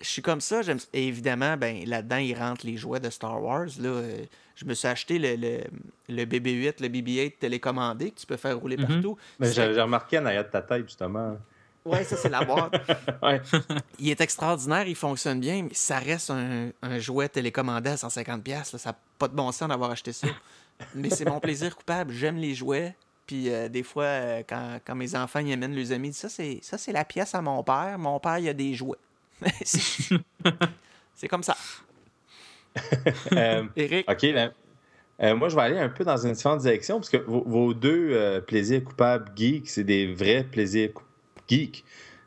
je 0.00 0.06
suis 0.08 0.22
comme 0.22 0.40
ça. 0.40 0.62
j'aime 0.62 0.78
Et 0.92 1.06
évidemment, 1.08 1.56
ben, 1.56 1.84
là-dedans, 1.86 2.16
il 2.16 2.34
rentre 2.36 2.66
les 2.66 2.76
jouets 2.76 3.00
de 3.00 3.10
Star 3.10 3.42
Wars. 3.42 3.66
Là, 3.78 3.88
euh, 3.88 4.24
je 4.56 4.64
me 4.64 4.74
suis 4.74 4.88
acheté 4.88 5.18
le, 5.18 5.36
le, 5.36 5.60
le 6.08 6.24
BB-8, 6.24 6.80
le 6.82 6.88
BB-8 6.88 7.38
télécommandé 7.38 8.10
que 8.10 8.20
tu 8.20 8.26
peux 8.26 8.36
faire 8.36 8.58
rouler 8.58 8.76
Mhm. 8.76 8.86
partout. 8.86 9.16
Mais 9.38 9.46
C'est- 9.52 9.72
j'ai 9.74 9.80
remarqué 9.80 10.18
en 10.18 10.26
arrière 10.26 10.44
de 10.44 10.50
ta 10.50 10.62
tête, 10.62 10.84
justement. 10.86 11.36
Ouais, 11.84 12.04
ça, 12.04 12.16
c'est 12.16 12.28
la 12.28 12.44
boîte. 12.44 12.74
Ouais. 13.22 13.40
il 13.98 14.10
est 14.10 14.20
extraordinaire, 14.20 14.86
il 14.86 14.94
fonctionne 14.96 15.40
bien, 15.40 15.62
mais 15.62 15.72
ça 15.74 15.98
reste 15.98 16.30
un, 16.30 16.70
un 16.82 16.98
jouet 16.98 17.28
télécommandé 17.28 17.90
à 17.90 17.96
150$. 17.96 18.48
là. 18.48 18.78
Ça 18.78 18.90
n'a 18.90 18.98
pas 19.18 19.28
de 19.28 19.34
bon 19.34 19.50
sens 19.52 19.68
d'avoir 19.68 19.90
acheté 19.90 20.12
ça. 20.12 20.28
mais 20.94 21.08
c'est 21.10 21.24
mon 21.26 21.40
plaisir 21.40 21.74
coupable. 21.76 22.12
J'aime 22.12 22.36
les 22.36 22.54
jouets. 22.54 22.94
Puis 23.30 23.48
euh, 23.48 23.68
des 23.68 23.84
fois, 23.84 24.02
euh, 24.02 24.42
quand, 24.44 24.80
quand 24.84 24.96
mes 24.96 25.14
enfants 25.14 25.38
y 25.38 25.52
amènent 25.52 25.76
leurs 25.76 25.92
amis, 25.92 26.08
ils 26.08 26.10
disent, 26.10 26.20
ça, 26.20 26.28
c'est, 26.28 26.58
ça, 26.62 26.76
c'est 26.76 26.90
la 26.90 27.04
pièce 27.04 27.32
à 27.32 27.40
mon 27.40 27.62
père. 27.62 27.94
Mon 27.96 28.18
père, 28.18 28.38
il 28.38 28.48
a 28.48 28.52
des 28.52 28.74
jouets. 28.74 28.98
c'est, 29.62 31.28
comme 31.28 31.44
ça. 31.44 31.56
Euh, 33.32 33.64
Eric, 33.76 34.10
OK, 34.10 34.22
ben, 34.32 34.52
euh, 35.22 35.36
moi, 35.36 35.48
je 35.48 35.54
vais 35.54 35.62
aller 35.62 35.78
un 35.78 35.88
peu 35.88 36.02
dans 36.02 36.16
une 36.16 36.32
différente 36.32 36.60
direction, 36.60 36.96
parce 36.96 37.08
que 37.08 37.18
vos, 37.18 37.44
vos 37.46 37.72
deux 37.72 38.10
euh, 38.12 38.40
plaisirs 38.40 38.82
coupables 38.82 39.30
geeks, 39.36 39.68
c'est 39.68 39.84
des 39.84 40.12
vrais 40.12 40.42
plaisirs 40.42 40.90
geeks. 41.46 41.84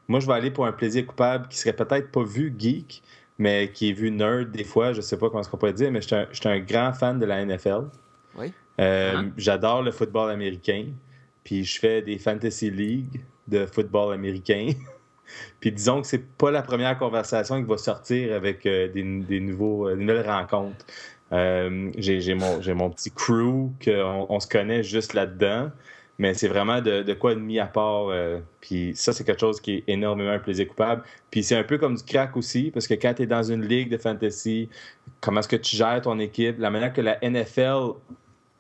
Moi, 0.08 0.22
je 0.22 0.28
vais 0.28 0.34
aller 0.34 0.52
pour 0.52 0.66
un 0.66 0.72
plaisir 0.72 1.06
coupable 1.06 1.50
qui 1.50 1.58
serait 1.58 1.76
peut-être 1.76 2.12
pas 2.12 2.24
vu 2.24 2.56
geek, 2.58 3.04
mais 3.38 3.72
qui 3.74 3.90
est 3.90 3.94
vu 3.94 4.10
nerd 4.10 4.52
des 4.52 4.64
fois, 4.64 4.94
je 4.94 5.02
sais 5.02 5.18
pas 5.18 5.28
comment 5.28 5.42
est-ce 5.42 5.50
qu'on 5.50 5.58
pourrait 5.58 5.74
dire, 5.74 5.92
mais 5.92 6.02
je 6.02 6.08
suis 6.08 6.16
un, 6.16 6.28
je 6.32 6.40
suis 6.40 6.50
un 6.50 6.60
grand 6.60 6.94
fan 6.94 7.20
de 7.20 7.26
la 7.26 7.44
NFL. 7.46 7.90
Oui. 8.36 8.54
Euh, 8.80 9.14
Ah. 9.18 9.24
J'adore 9.38 9.82
le 9.84 9.92
football 9.92 10.32
américain, 10.32 10.86
puis 11.44 11.64
je 11.64 11.80
fais 11.80 12.02
des 12.02 12.18
fantasy 12.18 12.72
league 12.72 13.22
de 13.48 13.66
football 13.66 14.14
américain. 14.14 14.70
Puis 15.60 15.72
disons 15.72 16.02
que 16.02 16.08
c'est 16.08 16.28
pas 16.38 16.52
la 16.52 16.62
première 16.62 16.98
conversation 16.98 17.62
qui 17.62 17.68
va 17.68 17.78
sortir 17.78 18.36
avec 18.36 18.66
euh, 18.66 18.88
des, 18.90 19.02
des 19.04 19.40
nouveaux, 19.40 19.88
euh, 19.88 19.96
des 19.96 20.04
nouvelles 20.04 20.30
rencontres. 20.30 20.86
Euh, 21.32 21.90
j'ai 21.98 22.34
mon, 22.36 22.62
j'ai 22.62 22.74
mon 22.74 22.90
petit 22.92 23.10
crew 23.10 23.72
qu'on 23.84 24.26
on 24.30 24.40
se 24.40 24.48
connaît 24.48 24.84
juste 24.84 25.14
là-dedans, 25.14 25.72
mais 26.20 26.34
c'est 26.36 26.50
vraiment 26.50 26.82
de, 26.82 27.02
de 27.04 27.14
quoi 27.14 27.34
de 27.36 27.40
mis 27.40 27.58
à 27.60 27.66
part. 27.66 28.10
euh, 28.10 28.40
puis 28.62 28.92
ça, 28.96 29.14
c'est 29.14 29.24
quelque 29.24 29.40
chose 29.40 29.60
qui 29.62 29.76
est 29.78 29.84
énormément 29.88 30.32
un 30.32 30.40
plaisir 30.40 30.68
coupable. 30.68 31.04
Puis 31.32 31.42
c'est 31.44 31.56
un 31.56 31.64
peu 31.64 31.78
comme 31.78 31.96
du 31.96 32.04
crack 32.04 32.36
aussi, 32.38 32.70
parce 32.72 32.86
que 32.88 32.94
quand 32.94 33.14
tu 33.16 33.24
es 33.24 33.26
dans 33.26 33.44
une 33.44 33.66
ligue 33.66 33.90
de 33.90 33.98
fantasy, 33.98 34.70
comment 35.22 35.40
est-ce 35.40 35.48
que 35.48 35.56
tu 35.56 35.76
gères 35.76 36.02
ton 36.02 36.20
équipe, 36.20 36.60
la 36.60 36.70
manière 36.70 36.94
que 36.94 37.02
la 37.02 37.18
NFL 37.22 37.94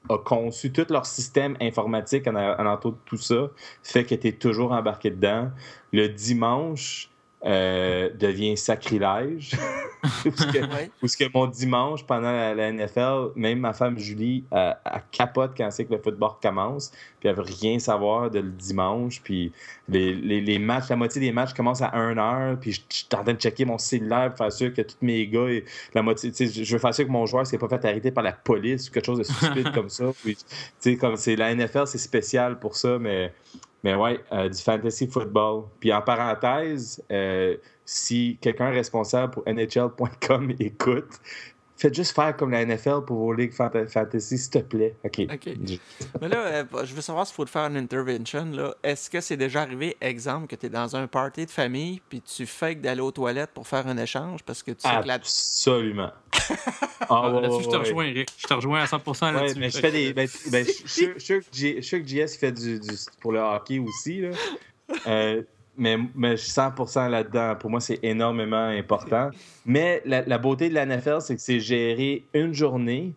a 0.10 0.18
conçu 0.18 0.72
tout 0.72 0.86
leur 0.90 1.06
système 1.06 1.56
informatique 1.62 2.28
en, 2.28 2.36
en 2.36 2.78
de 2.92 2.98
tout 3.06 3.18
ça, 3.18 3.50
fait 3.82 4.06
que 4.06 4.16
tu 4.16 4.38
toujours 4.38 4.72
embarqué 4.72 5.12
dedans. 5.12 5.50
Le 5.92 6.08
dimanche 6.08 7.10
euh, 7.46 8.10
devient 8.18 8.56
sacrilège. 8.56 9.52
Parce 10.24 10.46
que 10.46 10.60
ouais. 10.60 10.90
que 11.02 11.34
mon 11.34 11.48
dimanche, 11.48 12.06
pendant 12.06 12.32
la, 12.32 12.54
la 12.54 12.72
NFL, 12.72 13.32
même 13.36 13.60
ma 13.60 13.74
femme 13.74 13.98
Julie, 13.98 14.44
elle, 14.52 14.78
elle 14.86 15.02
capote 15.12 15.52
quand 15.56 15.70
c'est 15.72 15.86
que 15.86 15.94
le 15.94 16.02
football 16.02 16.32
commence, 16.42 16.92
puis 17.20 17.30
elle 17.30 17.36
veut 17.36 17.44
rien 17.44 17.80
savoir 17.80 18.30
de 18.30 18.40
le 18.40 18.50
dimanche, 18.50 19.22
puis 19.24 19.52
les, 19.90 20.14
les, 20.14 20.42
les 20.42 20.60
matchs, 20.60 20.90
la 20.90 20.96
moitié 20.96 21.20
des 21.22 21.32
matchs 21.32 21.54
commencent 21.54 21.82
à 21.82 21.94
1 21.94 22.18
heure, 22.18 22.60
puis 22.60 22.72
je 22.72 22.82
je 22.90 22.98
suis 22.98 23.08
en 23.14 23.24
train 23.24 23.34
de 23.34 23.40
checker 23.40 23.66
mon 23.66 23.78
cellulaire 23.78 24.30
pour 24.30 24.38
faire 24.38 24.52
sûr 24.52 24.74
que 24.74 24.82
tous 24.82 24.96
mes 25.02 25.28
gars, 25.28 25.48
et 25.48 25.66
la 25.94 26.02
moitié, 26.02 26.32
je 26.32 26.74
veux 26.74 26.80
faire 26.80 26.94
sûr 26.94 27.06
que 27.06 27.12
mon 27.12 27.26
joueur 27.26 27.46
s'est 27.46 27.58
pas 27.58 27.68
fait 27.68 27.84
arrêter 27.86 28.12
par 28.12 28.24
la 28.24 28.32
police 28.32 28.90
ou 28.90 28.92
quelque 28.94 29.06
chose 29.06 29.20
de 29.20 29.24
stupide 29.24 29.72
comme 29.74 29.90
ça. 29.90 30.06
Puis, 30.24 30.98
comme 30.98 31.18
c'est 31.18 31.36
la 31.36 31.54
NFL, 31.54 31.88
c'est 31.88 31.98
spécial 31.98 32.60
pour 32.60 32.76
ça, 32.76 33.00
mais 33.00 33.34
mais 33.84 33.96
ouais, 33.96 34.20
euh, 34.32 34.50
du 34.50 34.62
fantasy 34.62 35.08
football. 35.08 35.66
Puis 35.80 35.92
en 35.92 36.02
parenthèse, 36.02 37.04
euh, 37.12 37.58
si 37.86 38.38
quelqu'un 38.42 38.70
responsable 38.70 39.34
pour 39.34 39.44
NHL.com 39.46 40.54
écoute, 40.60 41.20
faites 41.78 41.94
juste 41.94 42.16
faire 42.16 42.36
comme 42.38 42.52
la 42.52 42.66
NFL 42.66 43.02
pour 43.08 43.18
vos 43.18 43.34
ligues 43.34 43.54
fanta- 43.54 43.88
fantasy, 43.88 44.38
s'il 44.38 44.50
te 44.52 44.60
plaît. 44.60 44.96
OK. 45.04 45.28
Mais 46.22 46.28
là, 46.30 46.38
euh, 46.38 46.64
je 46.86 46.94
veux 46.94 47.02
savoir 47.02 47.26
s'il 47.28 47.36
faut 47.36 47.46
te 47.46 47.50
faire 47.50 47.66
une 47.68 47.78
intervention. 47.78 48.46
Là. 48.52 48.76
Est-ce 48.84 49.10
que 49.10 49.20
c'est 49.22 49.38
déjà 49.38 49.62
arrivé, 49.62 49.98
exemple, 50.02 50.48
que 50.48 50.56
tu 50.56 50.68
es 50.68 50.70
dans 50.70 50.96
un 50.96 51.08
party 51.08 51.46
de 51.46 51.52
famille 51.52 52.02
puis 52.10 52.22
tu 52.22 52.46
fakes 52.46 52.82
d'aller 52.82 53.02
aux 53.02 53.12
toilettes 53.12 53.52
pour 53.54 53.68
faire 53.68 53.88
un 53.88 53.98
échange 53.98 54.44
parce 54.44 54.62
que 54.64 54.72
tu 54.72 54.88
sais 54.88 55.02
que 55.02 55.08
la... 55.08 55.16
Absolument. 55.16 56.12
Ah, 56.32 56.40
Ah, 57.10 57.30
ouais, 57.34 57.42
Là-dessus, 57.42 57.64
je 57.64 57.68
te 57.68 57.72
ouais, 57.74 57.78
rejoins, 57.80 58.06
Eric. 58.06 58.30
Je 58.38 58.48
te 58.48 58.54
rejoins 58.54 58.82
à 58.82 58.86
100% 58.86 59.26
Ouais, 59.26 59.32
là-dessus. 59.34 59.60
mais 59.60 59.70
je 59.70 59.78
fais 59.80 59.92
des. 59.92 60.14
Ben, 60.14 60.28
ben, 60.52 60.66
je 60.86 60.88
suis 60.88 61.14
sûr 61.20 61.42
que 62.02 62.08
JS 62.08 62.38
fait 62.40 62.52
du, 62.54 62.80
du- 62.80 62.88
pour 63.20 63.34
le 63.34 63.40
hockey 63.40 63.80
aussi. 63.80 64.22
Là. 64.22 64.30
Euh, 65.08 65.42
mais, 65.78 65.98
mais 66.16 66.38
je 66.38 66.44
suis 66.44 66.52
100% 66.52 67.10
là-dedans. 67.10 67.56
Pour 67.56 67.70
moi, 67.70 67.80
c'est 67.80 68.00
énormément 68.04 68.68
important. 68.68 69.30
Mais 69.66 70.02
la, 70.06 70.22
la 70.24 70.38
beauté 70.38 70.70
de 70.70 70.76
la 70.76 70.86
NFL, 70.86 71.22
c'est 71.22 71.36
que 71.36 71.42
c'est 71.42 71.60
géré 71.60 72.26
une 72.34 72.54
journée 72.54 73.14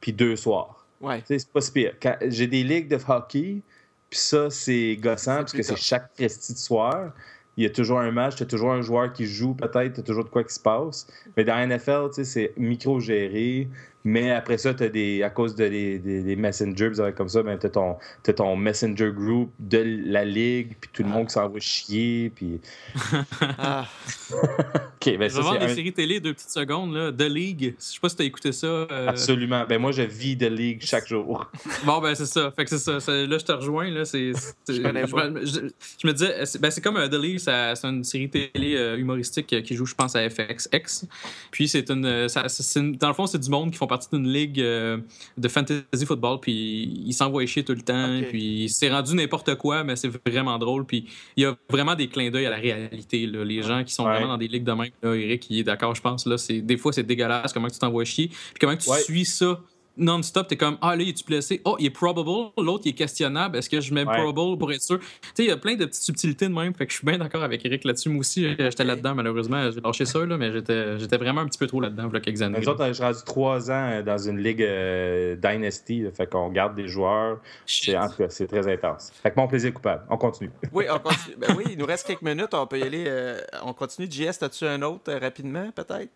puis 0.00 0.12
deux 0.12 0.36
soirs. 0.36 0.86
Ouais. 1.00 1.20
Tu 1.20 1.26
sais, 1.26 1.38
c'est 1.40 1.52
pas 1.52 1.60
si 1.60 1.72
pire. 1.72 1.94
J'ai 2.26 2.46
des 2.46 2.62
ligues 2.62 2.88
de 2.88 2.98
hockey, 3.08 3.62
puis 4.10 4.18
ça, 4.18 4.50
c'est 4.50 4.96
gossant, 4.96 5.36
parce 5.38 5.52
que 5.52 5.62
c'est 5.62 5.76
chaque 5.76 6.12
presti 6.14 6.52
de 6.52 6.58
soir. 6.58 7.12
Il 7.56 7.64
y 7.64 7.66
a 7.66 7.70
toujours 7.70 8.00
un 8.00 8.10
match, 8.10 8.36
tu 8.36 8.42
as 8.42 8.46
toujours 8.46 8.72
un 8.72 8.80
joueur 8.80 9.12
qui 9.12 9.26
joue, 9.26 9.54
peut-être, 9.54 9.94
tu 9.94 10.00
as 10.00 10.02
toujours 10.02 10.24
de 10.24 10.30
quoi 10.30 10.44
qui 10.44 10.54
se 10.54 10.60
passe. 10.60 11.06
Mais 11.36 11.44
dans 11.44 11.54
la 11.54 11.66
NFL, 11.66 12.08
tu 12.08 12.16
sais, 12.16 12.24
c'est 12.24 12.52
micro-géré. 12.56 13.68
Mais 14.04 14.30
après 14.30 14.56
ça, 14.56 14.72
t'as 14.72 14.88
des, 14.88 15.22
à 15.22 15.28
cause 15.30 15.54
de 15.54 15.68
des, 15.68 15.98
des, 15.98 16.22
des 16.22 16.36
messengers, 16.36 16.90
comme 17.16 17.28
ça, 17.28 17.42
ben, 17.42 17.58
tu 17.58 17.66
as 17.66 17.70
ton, 17.70 17.96
t'as 18.22 18.32
ton 18.32 18.56
messenger 18.56 19.10
group 19.14 19.50
de 19.58 19.84
la 20.06 20.24
ligue, 20.24 20.74
puis 20.80 20.90
tout 20.92 21.02
le 21.02 21.08
Ah. 21.10 21.12
monde 21.12 21.26
qui 21.26 21.32
s'envoie 21.34 21.60
chier. 21.60 22.32
Puis... 22.34 22.60
Ah, 23.58 23.86
OK, 24.32 25.16
ben 25.18 25.28
Je 25.28 25.34
ça, 25.34 25.36
vais 25.36 25.42
voir 25.42 25.52
c'est 25.54 25.66
des 25.66 25.72
un- 25.72 25.74
séries 25.74 25.92
télé 25.92 26.20
deux 26.20 26.34
petites 26.34 26.50
secondes. 26.50 26.94
Là. 26.94 27.10
The 27.12 27.22
League. 27.30 27.74
Je 27.78 27.84
sais 27.84 27.98
pas 28.00 28.08
si 28.08 28.16
t'as 28.16 28.24
écouté 28.24 28.52
ça. 28.52 28.66
euh, 28.66 29.08
Absolument. 29.08 29.64
Ben 29.68 29.78
moi, 29.80 29.92
je 29.92 30.02
vis 30.02 30.36
de 30.36 30.46
ligue 30.46 30.82
chaque 30.82 31.06
jour. 31.06 31.50
Bon, 31.84 32.00
ben 32.00 32.14
c'est 32.14 32.26
ça. 32.26 32.50
Fait 32.54 32.64
que 32.64 32.70
c'est 32.70 32.78
ça. 32.78 32.92
Là, 33.12 33.38
je 33.38 33.44
te 33.44 33.52
rejoins. 33.52 33.90
Là, 33.90 34.04
c'est, 34.04 34.32
Je 34.68 34.80
me- 34.80 35.44
je- 35.46 35.68
je 36.02 36.06
me 36.06 36.12
disais, 36.12 36.44
c'est, 36.46 36.60
ben, 36.60 36.70
c'est 36.70 36.80
comme 36.80 36.96
euh, 36.96 37.08
The 37.08 37.14
League, 37.14 37.38
ça- 37.38 37.74
c'est 37.74 37.86
une 37.88 38.04
série 38.04 38.28
télé 38.30 38.76
euh, 38.76 38.96
humoristique 38.98 39.46
qui 39.62 39.74
joue, 39.74 39.86
je 39.86 39.94
pense, 39.94 40.14
à 40.16 40.28
FXX. 40.28 41.06
Puis, 41.50 41.68
c'est 41.68 41.90
une, 41.90 42.28
ça- 42.28 42.48
c'est 42.48 42.80
une- 42.80 42.96
dans 42.96 43.08
le 43.08 43.14
fond, 43.14 43.26
c'est 43.26 43.38
du 43.38 43.50
monde 43.50 43.70
qui 43.70 43.78
font 43.78 43.86
partie 43.90 44.08
d'une 44.12 44.26
ligue 44.26 44.58
euh, 44.60 44.96
de 45.36 45.48
fantasy 45.48 46.06
football. 46.06 46.38
Puis, 46.40 47.02
ils 47.06 47.12
s'envoient 47.12 47.44
chier 47.44 47.62
tout 47.64 47.74
le 47.74 47.82
temps. 47.82 48.20
Puis, 48.30 48.68
c'est 48.70 48.88
rendu 48.90 49.14
n'importe 49.14 49.54
quoi, 49.56 49.84
mais 49.84 49.96
c'est 49.96 50.10
vraiment 50.26 50.58
drôle. 50.58 50.86
Puis, 50.86 51.04
il 51.36 51.42
y 51.42 51.46
a 51.46 51.54
vraiment 51.68 51.94
des 51.94 52.08
clins 52.08 52.30
d'œil 52.30 52.46
à 52.46 52.50
la 52.50 52.56
réalité. 52.56 53.26
Là. 53.26 53.44
Les 53.44 53.62
gens 53.62 53.84
qui 53.84 53.92
sont 53.92 54.04
Ouais. 54.04 54.12
vraiment 54.12 54.28
dans 54.28 54.38
des 54.38 54.48
ligues 54.48 54.64
de 54.64 54.72
même, 54.72 54.90
là, 55.02 55.14
Eric, 55.14 55.46
il 55.50 55.58
est 55.58 55.64
d'accord, 55.64 55.94
je 55.94 56.00
pense. 56.00 56.24
Là, 56.26 56.38
c'est, 56.38 56.60
des 56.62 56.78
fois, 56.78 56.92
c'est 56.92 57.02
dégueulasse 57.02 57.52
comment 57.52 57.68
tu 57.68 57.78
t'envoies 57.78 58.04
chier. 58.06 58.28
Puis, 58.28 58.38
comment 58.60 58.76
tu 58.76 58.88
Ouais. 58.88 59.00
suis 59.00 59.24
ça 59.26 59.60
non-stop, 60.00 60.48
t'es 60.48 60.56
comme 60.56 60.76
Ah 60.82 60.96
là, 60.96 61.02
il 61.02 61.10
est-tu 61.10 61.24
blessé? 61.24 61.60
Oh, 61.64 61.76
il 61.78 61.86
est 61.86 61.90
probable. 61.90 62.28
L'autre, 62.58 62.82
il 62.86 62.90
est 62.90 62.94
questionnable. 62.94 63.56
Est-ce 63.58 63.70
que 63.70 63.80
je 63.80 63.94
mets 63.94 64.04
Ouais. 64.04 64.16
probable 64.20 64.58
pour 64.58 64.72
être 64.72 64.82
sûr? 64.82 64.98
Tu 64.98 65.06
sais, 65.34 65.44
il 65.44 65.48
y 65.48 65.50
a 65.52 65.56
plein 65.56 65.74
de 65.76 65.84
petites 65.84 66.02
subtilités 66.02 66.48
de 66.48 66.52
même. 66.54 66.74
Fait 66.74 66.86
que 66.86 66.92
je 66.92 66.98
suis 66.98 67.06
bien 67.06 67.18
d'accord 67.18 67.42
avec 67.42 67.64
Eric 67.64 67.84
là-dessus. 67.84 68.08
Moi 68.08 68.20
aussi, 68.20 68.44
euh, 68.46 68.54
j'étais 68.58 68.84
là-dedans, 68.84 69.14
malheureusement. 69.14 69.70
J'ai 69.70 69.80
lâché 69.80 70.04
ça, 70.04 70.24
là, 70.26 70.36
mais 70.36 70.50
j'étais 70.52 70.98
j'étais 70.98 71.16
vraiment 71.16 71.42
un 71.42 71.46
petit 71.46 71.58
peu 71.58 71.66
trop 71.66 71.80
là-dedans, 71.80 72.08
il 72.10 72.14
y 72.14 72.16
a 72.16 72.20
quelques 72.20 72.42
années. 72.42 72.58
Nous 72.60 72.68
autres, 72.68 72.86
je 72.88 72.92
suis 72.94 73.02
rendu 73.04 73.18
trois 73.24 73.70
ans 73.70 73.90
euh, 73.92 74.02
dans 74.02 74.18
une 74.18 74.38
ligue 74.38 74.62
euh, 74.62 75.36
Dynasty, 75.36 76.00
là, 76.02 76.10
fait 76.12 76.26
qu'on 76.28 76.48
garde 76.48 76.74
des 76.74 76.88
joueurs. 76.88 77.38
C'est, 77.66 77.96
en 77.96 78.08
tout 78.08 78.16
cas, 78.16 78.28
c'est 78.30 78.46
très 78.46 78.66
intense. 78.72 79.12
Fait 79.22 79.30
que 79.30 79.36
mon 79.38 79.46
plaisir 79.48 79.72
coupable. 79.74 80.02
On 80.08 80.16
continue. 80.16 80.50
oui, 80.72 80.84
on 80.90 80.98
continue. 80.98 81.36
Ben 81.38 81.54
oui, 81.56 81.64
il 81.72 81.78
nous 81.78 81.86
reste 81.86 82.06
quelques 82.06 82.22
minutes. 82.22 82.54
On 82.54 82.66
peut 82.66 82.78
y 82.78 82.82
aller. 82.82 83.04
euh, 83.06 83.40
on 83.64 83.72
continue. 83.72 84.08
JS, 84.10 84.42
as-tu 84.42 84.64
un 84.66 84.80
autre 84.82 85.10
euh, 85.12 85.18
rapidement, 85.18 85.70
peut-être? 85.74 86.10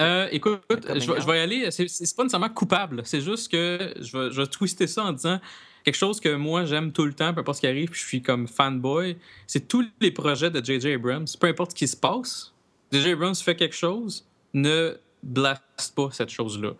Euh, 0.00 0.28
écoute, 0.30 0.60
je 0.70 1.12
vais, 1.12 1.20
je 1.20 1.26
vais 1.26 1.38
y 1.38 1.40
aller. 1.40 1.70
C'est 1.70 1.84
pas 2.16 2.22
nécessairement 2.22 2.48
coupable. 2.48 3.02
C'est 3.04 3.20
juste 3.20 3.50
que 3.50 3.94
je 4.00 4.16
vais, 4.16 4.30
je 4.32 4.40
vais 4.40 4.46
twister 4.46 4.86
ça 4.86 5.04
en 5.04 5.12
disant 5.12 5.40
quelque 5.84 5.96
chose 5.96 6.20
que 6.20 6.34
moi 6.34 6.64
j'aime 6.66 6.92
tout 6.92 7.04
le 7.04 7.12
temps, 7.12 7.32
peu 7.34 7.40
importe 7.40 7.56
ce 7.56 7.60
qui 7.62 7.66
arrive, 7.66 7.90
puis 7.90 8.00
je 8.00 8.06
suis 8.06 8.22
comme 8.22 8.46
fanboy. 8.46 9.16
C'est 9.46 9.66
tous 9.68 9.84
les 10.00 10.10
projets 10.10 10.50
de 10.50 10.64
J.J. 10.64 10.92
Abrams. 10.94 11.26
Peu 11.40 11.46
importe 11.48 11.72
ce 11.72 11.76
qui 11.76 11.88
se 11.88 11.96
passe, 11.96 12.52
J.J. 12.92 13.12
Abrams 13.12 13.34
fait 13.34 13.56
quelque 13.56 13.74
chose, 13.74 14.24
ne 14.54 14.96
blaste 15.22 15.94
pas 15.96 16.10
cette 16.12 16.30
chose-là. 16.30 16.72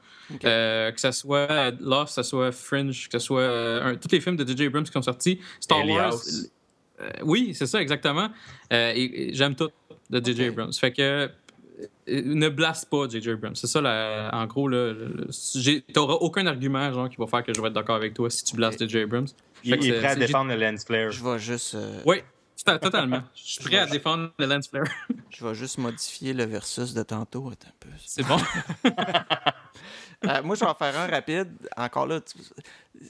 Euh, 0.45 0.93
que 0.93 1.01
ce 1.01 1.11
soit 1.11 1.71
Lost, 1.81 2.15
que 2.17 2.23
ce 2.23 2.29
soit 2.29 2.53
Fringe, 2.53 3.09
que 3.09 3.19
ce 3.19 3.25
soit 3.27 3.41
euh, 3.41 3.83
un- 3.93 3.95
tous 3.97 4.09
les 4.13 4.21
films 4.21 4.37
de 4.37 4.47
J.J. 4.47 4.67
Abrams 4.67 4.85
qui 4.85 4.93
sont 4.93 5.03
sortis, 5.03 5.41
Star 5.59 5.85
Wars. 5.89 6.15
Oui, 7.23 7.53
c'est 7.55 7.67
ça, 7.67 7.81
exactement. 7.81 8.29
Et, 8.71 9.31
et 9.31 9.35
j'aime 9.35 9.55
tout 9.55 9.71
de 10.11 10.25
J.J. 10.25 10.43
Ok. 10.43 10.49
Abrams. 10.53 10.73
Fait 10.75 10.93
que 10.93 11.31
ne 12.07 12.49
blaste 12.49 12.89
pas 12.91 13.09
J.J. 13.09 13.31
Abrams. 13.31 13.55
C'est 13.57 13.67
ça, 13.67 13.81
la- 13.81 14.31
en 14.33 14.47
gros. 14.47 14.69
j'ai- 15.55 15.83
T'auras 15.83 16.15
aucun 16.15 16.47
argument 16.47 16.93
genre, 16.93 17.09
qui 17.09 17.17
va 17.17 17.27
faire 17.27 17.45
que 17.45 17.53
je 17.55 17.61
vais 17.61 17.69
être 17.69 17.75
d'accord 17.75 17.97
avec 17.97 18.15
toi 18.15 18.29
si 18.31 18.45
tu 18.45 18.57
blastes 18.57 18.81
J.J. 18.81 19.01
Abrams. 19.03 19.27
Il, 19.65 19.75
il 19.83 19.93
est 19.93 19.99
prêt 19.99 20.09
à 20.09 20.15
défendre 20.17 20.51
le 20.53 20.57
lens 20.61 20.85
flare. 20.85 21.11
Je 21.11 21.25
vais 21.25 21.39
juste. 21.39 21.75
euh, 21.75 22.01
Oui. 22.07 22.23
Totalement. 22.65 23.23
Je 23.35 23.43
suis 23.53 23.65
prêt 23.65 23.79
à 23.79 23.87
défendre 23.87 24.31
le 24.39 24.47
lens 24.47 24.69
flare. 24.69 24.85
Je 25.31 25.47
vais 25.47 25.55
juste 25.55 25.79
modifier 25.79 26.35
le 26.35 26.45
versus 26.45 26.93
de 26.93 27.03
tantôt. 27.03 27.51
Attends 27.51 27.69
un 27.69 27.73
peu. 27.81 27.89
C'est 28.05 28.27
bon. 28.27 28.37
Euh, 30.27 30.43
moi, 30.43 30.57
je 30.57 30.61
vais 30.65 30.67
en 30.71 30.75
faire 30.75 30.99
un 30.99 31.07
rapide. 31.07 31.47
Encore 31.77 32.05
là, 32.09 32.21
tu- 32.21 32.37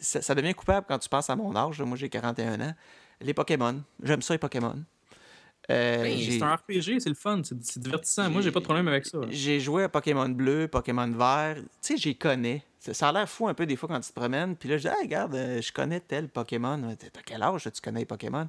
ça, 0.02 0.20
ça 0.20 0.34
devient 0.34 0.52
coupable 0.52 0.84
quand 0.86 0.98
tu 0.98 1.08
penses 1.08 1.30
à 1.30 1.36
mon 1.36 1.56
âge. 1.56 1.80
Moi, 1.80 1.96
j'ai 1.96 2.10
41 2.10 2.60
ans. 2.60 2.74
Les 3.22 3.32
Pokémon. 3.32 3.82
J'aime 4.02 4.20
ça, 4.20 4.34
les 4.34 4.38
Pokémon. 4.38 4.76
Euh, 5.70 6.16
c'est 6.18 6.42
un 6.42 6.54
RPG, 6.54 7.00
c'est 7.00 7.08
le 7.08 7.14
fun, 7.14 7.42
c'est 7.44 7.78
divertissant. 7.78 8.30
Moi, 8.30 8.40
j'ai 8.40 8.50
pas 8.50 8.60
de 8.60 8.64
problème 8.64 8.88
avec 8.88 9.04
ça. 9.06 9.18
J'ai 9.28 9.60
joué 9.60 9.84
à 9.84 9.88
Pokémon 9.88 10.28
bleu, 10.28 10.66
Pokémon 10.66 11.10
vert. 11.10 11.56
Tu 11.56 11.62
sais, 11.80 11.96
j'y 11.96 12.16
connais. 12.16 12.62
Ça, 12.80 13.08
a 13.08 13.12
l'air 13.12 13.28
fou 13.28 13.48
un 13.48 13.54
peu 13.54 13.66
des 13.66 13.76
fois 13.76 13.88
quand 13.88 14.00
tu 14.00 14.08
te 14.08 14.14
promènes. 14.14 14.56
Puis 14.56 14.68
là, 14.68 14.78
je 14.78 14.82
dis, 14.82 14.88
hey, 14.88 15.02
regarde, 15.02 15.34
euh, 15.34 15.60
je 15.60 15.72
connais 15.72 16.00
tel 16.00 16.28
Pokémon. 16.28 16.96
T'as 16.98 17.20
quel 17.24 17.42
âge, 17.42 17.64
tu 17.64 17.80
connais 17.82 18.00
les 18.00 18.06
Pokémon? 18.06 18.48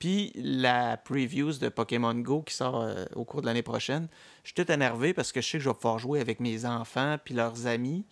Puis 0.00 0.32
la 0.34 0.96
previews 0.96 1.58
de 1.58 1.68
Pokémon 1.68 2.14
Go 2.14 2.42
qui 2.42 2.54
sort 2.54 2.80
euh, 2.80 3.04
au 3.14 3.24
cours 3.24 3.42
de 3.42 3.46
l'année 3.46 3.62
prochaine, 3.62 4.08
je 4.44 4.48
suis 4.48 4.64
tout 4.64 4.72
énervé 4.72 5.12
parce 5.12 5.30
que 5.30 5.42
je 5.42 5.46
sais 5.46 5.58
que 5.58 5.64
je 5.64 5.68
vais 5.68 5.74
pouvoir 5.74 5.98
jouer 5.98 6.20
avec 6.20 6.40
mes 6.40 6.64
enfants 6.64 7.18
puis 7.22 7.34
leurs 7.34 7.66
amis. 7.66 8.06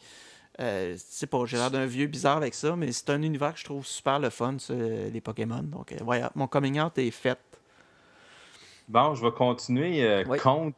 Euh, 0.60 0.96
sais 0.98 1.26
pas, 1.26 1.44
j'ai 1.46 1.56
l'air 1.56 1.70
d'un 1.70 1.86
vieux 1.86 2.06
bizarre 2.06 2.36
avec 2.36 2.52
ça, 2.52 2.76
mais 2.76 2.92
c'est 2.92 3.08
un 3.10 3.22
univers 3.22 3.54
que 3.54 3.60
je 3.60 3.64
trouve 3.64 3.86
super 3.86 4.18
le 4.18 4.28
fun, 4.28 4.56
ça, 4.58 4.74
les 4.74 5.20
Pokémon. 5.20 5.62
Donc, 5.62 5.92
euh, 5.92 5.96
voilà, 6.02 6.30
mon 6.34 6.46
coming 6.46 6.80
out 6.80 6.98
est 6.98 7.10
fait. 7.10 7.38
Bon, 8.88 9.14
je 9.14 9.24
vais 9.24 9.32
continuer 9.32 10.02
euh, 10.04 10.24
Oui. 10.28 10.38
contre. 10.38 10.76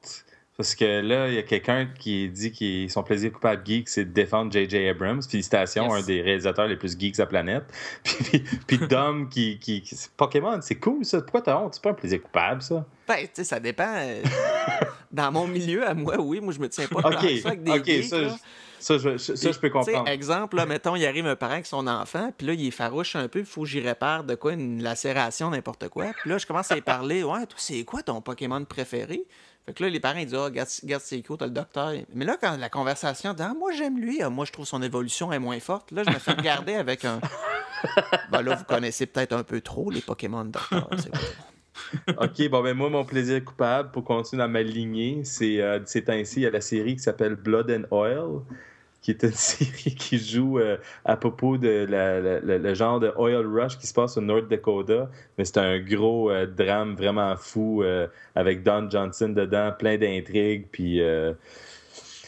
Parce 0.57 0.75
que 0.75 1.01
là, 1.01 1.29
il 1.29 1.35
y 1.35 1.38
a 1.38 1.42
quelqu'un 1.42 1.87
qui 1.99 2.29
dit 2.29 2.53
que 2.53 2.92
son 2.92 3.03
plaisir 3.03 3.33
coupable 3.33 3.62
geek, 3.64 3.88
c'est 3.88 4.05
de 4.05 4.11
défendre 4.12 4.53
J.J. 4.53 4.88
Abrams. 4.88 5.23
Félicitations, 5.23 5.94
Yes. 5.96 6.03
un 6.03 6.07
des 6.07 6.20
réalisateurs 6.20 6.66
les 6.66 6.77
plus 6.77 6.99
geeks 6.99 7.16
de 7.16 7.23
la 7.23 7.27
planète. 7.27 7.64
Puis, 8.66 8.79
Dom 8.90 9.31
qui, 9.31 9.59
qui, 9.59 9.81
qui- 9.81 9.96
Pokémon, 10.18 10.59
c'est 10.61 10.75
cool 10.75 11.03
ça. 11.07 11.23
Pourquoi 11.23 11.40
t'as 11.40 11.57
honte? 11.57 11.75
C'est 11.75 11.83
pas 11.83 11.90
un 11.90 11.94
plaisir 11.94 12.20
coupable, 12.20 12.61
ça. 12.61 12.85
Ben, 13.09 13.23
tu 13.23 13.29
sais, 13.35 13.44
ça 13.44 13.59
dépend. 13.59 13.88
euh, 13.96 14.23
Dans 15.11 15.33
mon 15.33 15.46
milieu, 15.46 15.88
à 15.88 15.94
moi, 15.94 16.20
oui, 16.20 16.40
moi, 16.40 16.53
je 16.53 16.59
me 16.61 16.68
tiens 16.68 16.87
pas 16.88 17.01
tant 17.03 17.09
Ok, 17.11 17.23
que 17.23 17.37
ça 17.40 17.49
avec 17.49 17.62
des 17.62 17.70
ok, 17.73 17.85
geeks, 17.87 18.05
ça, 18.05 18.37
ça, 18.81 18.99
je, 18.99 19.16
ça, 19.16 19.53
je 19.53 19.59
peux 19.59 19.71
comprendre. 19.71 20.09
exemple, 20.09 20.57
là, 20.57 20.66
mettons, 20.66 20.97
il 20.97 21.07
arrive 21.07 21.27
un 21.27 21.37
parent 21.37 21.53
avec 21.53 21.66
son 21.66 21.87
enfant, 21.87 22.33
puis 22.37 22.47
là, 22.47 22.55
il 22.55 22.66
est 22.66 22.71
farouche 22.71 23.14
un 23.16 23.29
peu, 23.29 23.40
il 23.40 23.45
faut 23.45 23.62
que 23.62 23.69
j'y 23.69 23.81
répare 23.81 24.25
de 24.25 24.35
quoi, 24.35 24.53
une 24.55 24.83
lacération, 24.83 25.51
n'importe 25.51 25.88
quoi. 25.88 26.07
Puis 26.21 26.31
là, 26.31 26.38
je 26.38 26.47
commence 26.47 26.71
à 26.73 26.77
y 26.77 26.81
parler, 26.81 27.23
ouais, 27.23 27.47
toi, 27.47 27.59
c'est 27.59 27.85
quoi 27.85 28.03
ton 28.03 28.21
Pokémon 28.21 28.64
préféré? 28.64 29.25
Fait 29.66 29.75
que 29.75 29.83
là, 29.83 29.90
les 29.90 30.01
parents, 30.01 30.19
ils 30.19 30.27
disent, 30.27 30.35
ah, 30.35 30.45
regarde, 30.45 30.69
regarde 30.83 31.03
c'est 31.05 31.23
cool, 31.23 31.37
t'as 31.37 31.45
le 31.45 31.51
docteur. 31.53 31.93
Mais 32.14 32.25
là, 32.25 32.37
quand 32.40 32.57
la 32.57 32.69
conversation, 32.69 33.35
dit, 33.35 33.43
ah, 33.43 33.53
moi, 33.57 33.73
j'aime 33.73 34.01
lui, 34.01 34.23
Ah, 34.23 34.31
moi, 34.31 34.45
je 34.45 34.53
trouve 34.53 34.66
son 34.66 34.83
évolution 34.83 35.33
est 35.33 35.38
moins 35.38 35.61
forte, 35.61 35.93
là, 35.93 36.03
je 36.07 36.11
me 36.11 36.19
fais 36.19 36.33
regarder 36.33 36.75
avec 36.75 37.05
un. 37.05 37.21
Ben 38.31 38.43
là, 38.43 38.57
vous 38.57 38.64
connaissez 38.64 39.07
peut-être 39.07 39.33
un 39.33 39.43
peu 39.43 39.61
trop 39.62 39.90
les 39.90 40.03
Pokémon, 40.03 40.45
docteur. 40.45 40.88
c'est 40.99 41.14
vrai. 41.14 41.25
Ok, 42.19 42.49
bon, 42.51 42.62
ben 42.62 42.77
moi, 42.77 42.90
mon 42.90 43.05
plaisir 43.05 43.43
coupable, 43.45 43.90
pour 43.90 44.05
continuer 44.05 44.43
dans 44.43 44.49
ma 44.51 44.62
lignée, 44.62 45.23
c'est 45.25 45.61
euh, 45.61 45.79
de 45.79 45.87
ces 45.87 46.05
temps-ci, 46.05 46.40
il 46.40 46.43
y 46.43 46.47
a 46.47 46.51
la 46.51 46.61
série 46.61 46.97
qui 46.97 47.03
s'appelle 47.03 47.37
Blood 47.37 47.71
and 47.71 47.95
Oil, 47.95 48.43
qui 49.02 49.10
est 49.12 49.22
une 49.22 49.30
série 49.32 49.94
qui 49.94 50.18
joue 50.18 50.58
euh, 50.58 50.76
à 51.04 51.16
propos 51.16 51.56
de 51.58 51.86
la- 51.88 52.20
la- 52.20 52.40
la- 52.40 52.58
le 52.58 52.74
genre 52.74 53.00
de 53.00 53.12
oil 53.16 53.46
rush 53.46 53.78
qui 53.78 53.86
se 53.86 53.94
passe 53.94 54.16
au 54.16 54.20
North 54.20 54.48
Dakota. 54.48 55.08
Mais 55.38 55.44
c'est 55.44 55.58
un 55.58 55.78
gros 55.80 56.30
euh, 56.30 56.46
drame 56.46 56.94
vraiment 56.96 57.34
fou 57.36 57.82
euh, 57.82 58.06
avec 58.34 58.62
Don 58.62 58.88
Johnson 58.90 59.30
dedans, 59.30 59.72
plein 59.78 59.96
d'intrigues, 59.96 60.66
puis. 60.70 61.00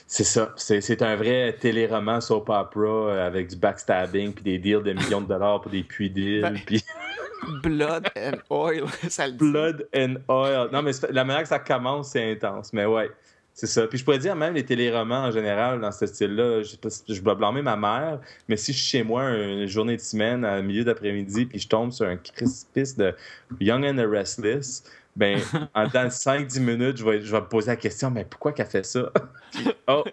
c'est 0.06 0.24
ça. 0.24 0.52
C'est 0.56 1.00
un 1.02 1.16
vrai 1.16 1.56
téléroman 1.58 2.20
soap 2.20 2.48
opera 2.50 3.24
avec 3.24 3.48
du 3.48 3.56
backstabbing 3.56 4.32
puis 4.34 4.44
des 4.44 4.58
deals 4.58 4.82
de 4.82 4.92
millions 4.92 5.22
de 5.22 5.28
dollars 5.28 5.60
pour 5.62 5.70
des 5.70 5.82
puits 5.82 6.10
d'îles. 6.10 6.42
Ben, 6.42 6.58
puis 6.66 6.84
Blood 7.62 8.06
and 8.16 8.36
Oil, 8.50 8.84
ça 9.08 9.26
le 9.26 9.32
dit. 9.32 9.38
Blood 9.38 9.88
and 9.96 10.14
Oil. 10.28 10.68
Non, 10.72 10.82
mais 10.82 10.92
la 11.10 11.24
manière 11.24 11.42
que 11.42 11.48
ça 11.48 11.58
commence, 11.58 12.10
c'est 12.10 12.32
intense. 12.32 12.72
Mais 12.72 12.84
ouais, 12.84 13.10
c'est 13.54 13.66
ça. 13.66 13.86
Puis 13.86 13.98
je 13.98 14.04
pourrais 14.04 14.18
dire 14.18 14.34
même 14.34 14.54
les 14.54 14.64
téléromans 14.64 15.24
en 15.24 15.30
général 15.30 15.80
dans 15.80 15.92
ce 15.92 16.06
style-là. 16.06 16.62
Je, 16.62 16.76
je 17.14 17.20
dois 17.20 17.34
blâmer 17.34 17.62
ma 17.62 17.76
mère, 17.76 18.20
mais 18.48 18.56
si 18.56 18.72
je 18.72 18.78
suis 18.78 18.98
chez 18.98 19.02
moi 19.02 19.30
une 19.30 19.66
journée 19.66 19.96
de 19.96 20.00
semaine, 20.00 20.44
à 20.44 20.62
milieu 20.62 20.84
d'après-midi, 20.84 21.46
puis 21.46 21.58
je 21.58 21.68
tombe 21.68 21.92
sur 21.92 22.06
un 22.06 22.16
crispice 22.16 22.96
de 22.96 23.14
Young 23.60 23.84
and 23.84 23.96
the 23.96 24.08
Restless, 24.08 24.84
ben, 25.14 25.38
en 25.74 25.86
dans 25.88 26.08
5-10 26.08 26.60
minutes, 26.60 26.96
je 26.96 27.04
vais, 27.04 27.20
je 27.20 27.30
vais 27.30 27.40
me 27.40 27.46
poser 27.46 27.68
la 27.68 27.76
question, 27.76 28.10
mais 28.10 28.24
pourquoi 28.24 28.52
qu'elle 28.52 28.66
fait 28.66 28.84
ça? 28.84 29.12
Puis, 29.52 29.68
oh, 29.88 30.04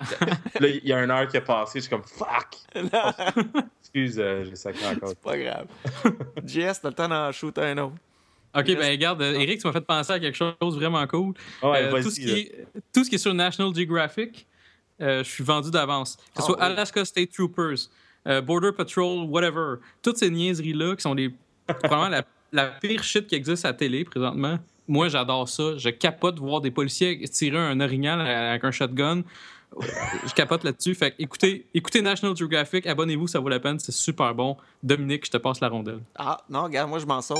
là, 0.59 0.67
il 0.67 0.85
y 0.85 0.91
a 0.91 1.01
une 1.01 1.11
heure 1.11 1.27
qui 1.27 1.37
est 1.37 1.41
passée, 1.41 1.79
je 1.79 1.85
suis 1.85 1.89
comme 1.89 2.03
fuck! 2.03 2.57
Excuse, 3.81 4.19
euh, 4.19 4.43
j'ai 4.43 4.55
sacré 4.55 4.85
encore. 4.87 5.09
C'est 5.09 5.19
pas 5.19 5.37
grave. 5.37 5.67
JS, 6.45 6.81
t'as 6.81 6.89
le 6.89 6.93
temps 6.93 7.07
d'en 7.07 7.31
shooter 7.31 7.61
un 7.61 7.77
autre. 7.77 7.95
Ok, 8.55 8.65
Reste- 8.65 8.79
ben 8.79 8.91
regarde, 8.91 9.21
euh, 9.21 9.33
Eric, 9.39 9.61
tu 9.61 9.67
m'as 9.67 9.73
fait 9.73 9.81
penser 9.81 10.11
à 10.13 10.19
quelque 10.19 10.35
chose 10.37 10.55
vraiment 10.75 11.05
cool. 11.07 11.33
Ouais, 11.61 11.83
Euh, 11.83 11.89
vas-y, 11.91 12.03
tout, 12.03 12.09
ce 12.11 12.19
qui 12.19 12.29
est, 12.31 12.65
tout 12.93 13.03
ce 13.03 13.09
qui 13.09 13.15
est 13.15 13.19
sur 13.19 13.33
National 13.33 13.73
Geographic, 13.75 14.47
euh, 15.01 15.23
je 15.23 15.29
suis 15.29 15.43
vendu 15.43 15.69
d'avance. 15.71 16.15
Que 16.15 16.21
ce 16.23 16.29
Ah 16.37 16.41
soit 16.41 16.57
oui. 16.57 16.63
Alaska 16.65 17.05
State 17.05 17.31
Troopers, 17.31 17.77
euh, 18.27 18.41
Border 18.41 18.71
Patrol, 18.75 19.25
whatever. 19.29 19.75
Toutes 20.01 20.17
ces 20.17 20.29
niaiseries-là 20.31 20.95
qui 20.95 21.01
sont 21.03 21.13
les, 21.13 21.29
probablement 21.67 22.09
la, 22.09 22.23
la 22.51 22.65
pire 22.67 23.03
shit 23.03 23.27
qui 23.27 23.35
existe 23.35 23.65
à 23.65 23.69
la 23.69 23.73
télé 23.75 24.03
présentement. 24.03 24.57
Moi, 24.87 25.07
j'adore 25.09 25.47
ça. 25.47 25.77
Je 25.77 25.89
capote 25.89 26.35
de 26.35 26.39
voir 26.39 26.61
des 26.61 26.71
policiers 26.71 27.19
tirer 27.29 27.57
un 27.59 27.79
orignal 27.79 28.19
avec 28.21 28.63
un 28.63 28.71
shotgun. 28.71 29.21
Je 30.25 30.33
capote 30.33 30.63
là-dessus. 30.63 30.95
Fait 30.95 31.11
que 31.11 31.17
écoutez, 31.19 31.67
écoutez 31.75 32.01
National 32.01 32.35
Geographic, 32.35 32.87
abonnez-vous, 32.87 33.27
ça 33.27 33.39
vaut 33.39 33.49
la 33.49 33.59
peine, 33.59 33.77
c'est 33.77 33.91
super 33.91 34.33
bon. 34.33 34.57
Dominique, 34.81 35.27
je 35.27 35.31
te 35.31 35.37
passe 35.37 35.59
la 35.61 35.69
rondelle. 35.69 35.99
Ah, 36.15 36.41
non, 36.49 36.63
regarde, 36.63 36.89
moi, 36.89 36.97
je 36.97 37.05
m'en 37.05 37.21
sauve. 37.21 37.37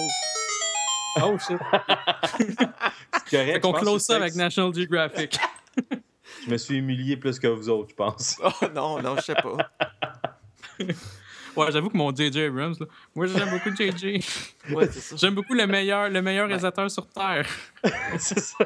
Oh 1.21 1.37
shit. 1.39 1.57
C'est 2.37 3.37
correct, 3.37 3.53
Fait 3.53 3.59
qu'on 3.59 3.73
close 3.73 4.01
ça 4.03 4.15
avec 4.17 4.35
National 4.35 4.73
Geographic. 4.73 5.37
Je 6.45 6.51
me 6.51 6.57
suis 6.57 6.77
humilié 6.77 7.17
plus 7.17 7.37
que 7.39 7.47
vous 7.47 7.69
autres, 7.69 7.89
je 7.89 7.95
pense. 7.95 8.39
Oh 8.43 8.65
non, 8.73 9.01
non, 9.01 9.15
je 9.17 9.21
sais 9.21 9.35
pas. 9.35 9.57
Ouais, 11.55 11.71
j'avoue 11.71 11.89
que 11.89 11.97
mon 11.97 12.15
J.J. 12.15 12.43
Abrams, 12.43 12.75
là, 12.79 12.85
moi 13.15 13.25
j'aime 13.25 13.49
beaucoup 13.49 13.75
J.J. 13.75 14.23
Ouais, 14.71 14.87
c'est 14.89 14.99
ça. 15.01 15.15
J'aime 15.17 15.33
beaucoup 15.33 15.53
le 15.55 15.65
meilleur, 15.67 16.07
le 16.09 16.21
meilleur 16.21 16.47
réalisateur 16.47 16.89
sur 16.89 17.07
Terre. 17.07 17.47
c'est 18.17 18.39
ça. 18.39 18.57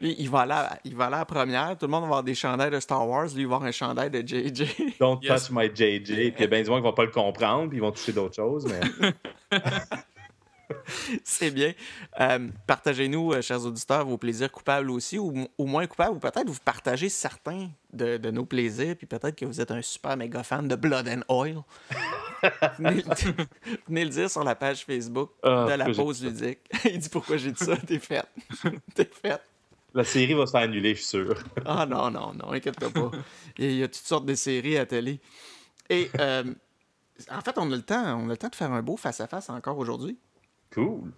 Lui, 0.00 0.16
il 0.18 0.28
va, 0.28 0.40
aller 0.40 0.52
à, 0.54 0.78
il 0.84 0.96
va 0.96 1.04
aller 1.06 1.16
à 1.16 1.18
la 1.18 1.24
première. 1.26 1.76
Tout 1.78 1.86
le 1.86 1.92
monde 1.92 2.00
va 2.02 2.06
avoir 2.06 2.22
des 2.24 2.34
chandails 2.34 2.70
de 2.70 2.80
Star 2.80 3.06
Wars. 3.06 3.26
Lui, 3.34 3.42
il 3.42 3.46
va 3.46 3.56
avoir 3.56 3.68
un 3.68 3.72
chandail 3.72 4.10
de 4.10 4.20
JJ. 4.26 4.98
Don't 4.98 5.20
Yes. 5.22 5.44
touch 5.48 5.50
my 5.52 5.66
JJ. 5.68 6.04
Puis 6.06 6.32
il 6.38 6.40
y 6.40 6.44
a 6.44 6.46
bien 6.46 6.62
du 6.62 6.70
monde 6.70 6.80
qui 6.80 6.84
vont 6.84 6.92
pas 6.94 7.04
le 7.04 7.10
comprendre, 7.10 7.68
puis 7.68 7.78
ils 7.78 7.82
vont 7.82 7.92
toucher 7.92 8.12
d'autres 8.12 8.34
choses. 8.36 8.66
Mais 8.66 9.60
c'est 11.24 11.50
bien. 11.50 11.72
Euh, 12.20 12.48
Partagez-nous, 12.66 13.32
euh, 13.32 13.42
chers 13.42 13.64
auditeurs, 13.64 14.04
vos 14.06 14.18
plaisirs 14.18 14.50
coupables 14.50 14.90
aussi, 14.90 15.18
ou, 15.18 15.48
ou 15.58 15.66
moins 15.66 15.86
coupables, 15.86 16.16
ou 16.16 16.18
peut-être 16.18 16.48
vous 16.48 16.58
partagez 16.64 17.08
certains 17.08 17.68
de, 17.92 18.16
de 18.16 18.30
nos 18.30 18.44
plaisirs, 18.44 18.96
puis 18.96 19.06
peut-être 19.06 19.36
que 19.36 19.44
vous 19.44 19.60
êtes 19.60 19.70
un 19.70 19.82
super 19.82 20.16
méga 20.16 20.42
fan 20.42 20.68
de 20.68 20.76
Blood 20.76 21.08
and 21.08 21.22
Oil. 21.28 21.56
venez, 22.78 23.02
le, 23.02 23.44
venez 23.88 24.04
le 24.04 24.10
dire 24.10 24.30
sur 24.30 24.44
la 24.44 24.54
page 24.54 24.84
Facebook 24.84 25.30
Ah, 25.42 25.66
de 25.70 25.74
la 25.74 25.86
pause 25.86 26.22
ludique. 26.24 26.60
il 26.84 26.98
dit 26.98 27.08
pourquoi 27.08 27.36
j'ai 27.36 27.52
dit 27.52 27.64
ça. 27.64 27.76
T'es 27.76 27.98
faite. 27.98 28.26
T'es 28.94 29.04
faite. 29.10 29.42
la 29.94 30.04
série 30.04 30.34
va 30.34 30.46
se 30.46 30.52
faire 30.52 30.62
annuler, 30.62 30.94
je 30.94 31.00
suis 31.00 31.08
sûr. 31.08 31.34
Ah 31.64 31.84
non, 31.86 32.10
non, 32.10 32.32
non, 32.34 32.52
inquiète-toi 32.52 32.90
pas. 32.90 33.10
Il 33.58 33.72
y 33.72 33.82
a 33.82 33.88
toutes 33.88 34.06
sortes 34.06 34.26
de 34.26 34.34
séries 34.34 34.78
à 34.78 34.86
télé. 34.86 35.20
Et 35.88 36.08
euh, 36.20 36.44
en 37.30 37.40
fait, 37.40 37.58
on 37.58 37.70
a 37.72 37.76
le 37.76 37.82
temps, 37.82 38.16
on 38.20 38.26
a 38.28 38.32
le 38.32 38.36
temps 38.36 38.48
de 38.48 38.54
faire 38.54 38.72
un 38.72 38.80
beau 38.82 38.96
face-à-face 38.96 39.50
encore 39.50 39.76
aujourd'hui. 39.78 40.16
Cool. 40.72 41.12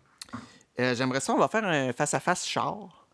Euh, 0.80 0.94
J'aimerais 0.94 1.20
ça, 1.20 1.34
on 1.34 1.38
va 1.38 1.48
faire 1.48 1.64
un 1.64 1.92
face-à-face 1.92 2.46
char. 2.46 3.06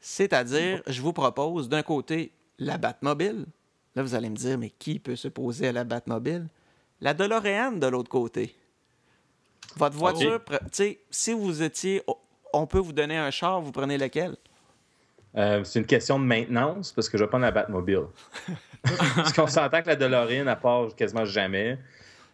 C'est-à-dire, 0.00 0.82
je 0.86 1.02
vous 1.02 1.12
propose 1.12 1.68
d'un 1.68 1.82
côté 1.82 2.32
la 2.58 2.78
Batmobile. 2.78 3.46
Là, 3.94 4.02
vous 4.02 4.14
allez 4.14 4.30
me 4.30 4.36
dire, 4.36 4.56
mais 4.56 4.70
qui 4.70 4.98
peut 4.98 5.16
se 5.16 5.28
poser 5.28 5.68
à 5.68 5.72
la 5.72 5.84
Batmobile? 5.84 6.48
La 7.00 7.12
DeLorean 7.14 7.72
de 7.72 7.86
l'autre 7.86 8.10
côté. 8.10 8.54
Votre 9.76 9.96
voiture, 9.96 10.42
tu 10.44 10.56
sais, 10.72 11.00
si 11.10 11.32
vous 11.32 11.62
étiez, 11.62 12.02
on 12.52 12.66
peut 12.66 12.78
vous 12.78 12.92
donner 12.92 13.16
un 13.16 13.30
char, 13.30 13.60
vous 13.60 13.72
prenez 13.72 13.98
lequel? 13.98 14.36
Euh, 15.36 15.62
c'est 15.64 15.78
une 15.78 15.86
question 15.86 16.18
de 16.18 16.24
maintenance 16.24 16.92
parce 16.92 17.08
que 17.08 17.16
je 17.16 17.24
vais 17.24 17.28
prendre 17.28 17.44
la 17.44 17.52
Batmobile. 17.52 18.06
parce 18.82 19.32
qu'on 19.32 19.46
s'entend 19.46 19.82
que 19.82 19.88
la 19.88 19.96
DeLorean, 19.96 20.46
elle 20.46 20.58
part 20.60 20.94
quasiment 20.96 21.24
jamais. 21.24 21.78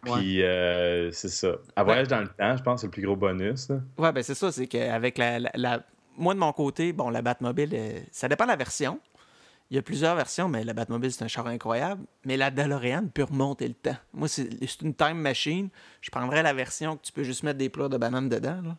Puis 0.03 0.43
euh, 0.43 1.11
c'est 1.11 1.29
ça. 1.29 1.53
Elle 1.75 1.83
voyage 1.83 2.07
dans 2.07 2.21
le 2.21 2.27
temps, 2.27 2.55
je 2.57 2.63
pense 2.63 2.81
c'est 2.81 2.87
le 2.87 2.91
plus 2.91 3.01
gros 3.03 3.15
bonus. 3.15 3.69
là. 3.69 3.77
Ouais, 3.97 4.11
ben 4.11 4.23
c'est 4.23 4.35
ça, 4.35 4.51
c'est 4.51 4.67
qu'avec 4.67 5.17
la, 5.17 5.39
la, 5.39 5.51
la- 5.55 5.83
Moi, 6.17 6.33
de 6.33 6.39
mon 6.39 6.53
côté, 6.53 6.93
bon, 6.93 7.09
la 7.09 7.21
Batmobile, 7.21 7.69
euh, 7.73 7.99
ça 8.11 8.27
dépend 8.27 8.45
de 8.45 8.49
la 8.51 8.55
version. 8.55 8.99
Il 9.69 9.75
y 9.75 9.77
a 9.77 9.81
plusieurs 9.81 10.15
versions, 10.15 10.47
mais 10.47 10.63
la 10.63 10.73
Batmobile, 10.73 11.11
c'est 11.11 11.25
un 11.25 11.27
char 11.27 11.45
incroyable. 11.47 12.01
Mais 12.25 12.37
la 12.37 12.49
DeLorean 12.51 13.07
peut 13.13 13.23
remonter 13.23 13.67
le 13.67 13.73
temps. 13.73 13.97
Moi, 14.13 14.29
c'est 14.29 14.47
c'est 14.65 14.81
une 14.81 14.93
time 14.95 15.17
machine. 15.17 15.67
Je 15.99 16.09
prendrais 16.09 16.41
la 16.41 16.53
version 16.53 16.95
que 16.95 17.01
tu 17.01 17.11
peux 17.11 17.23
juste 17.23 17.43
mettre 17.43 17.57
des 17.57 17.67
plats 17.69 17.89
de 17.89 17.97
bananes 17.97 18.29
dedans. 18.29 18.61
là. 18.63 18.77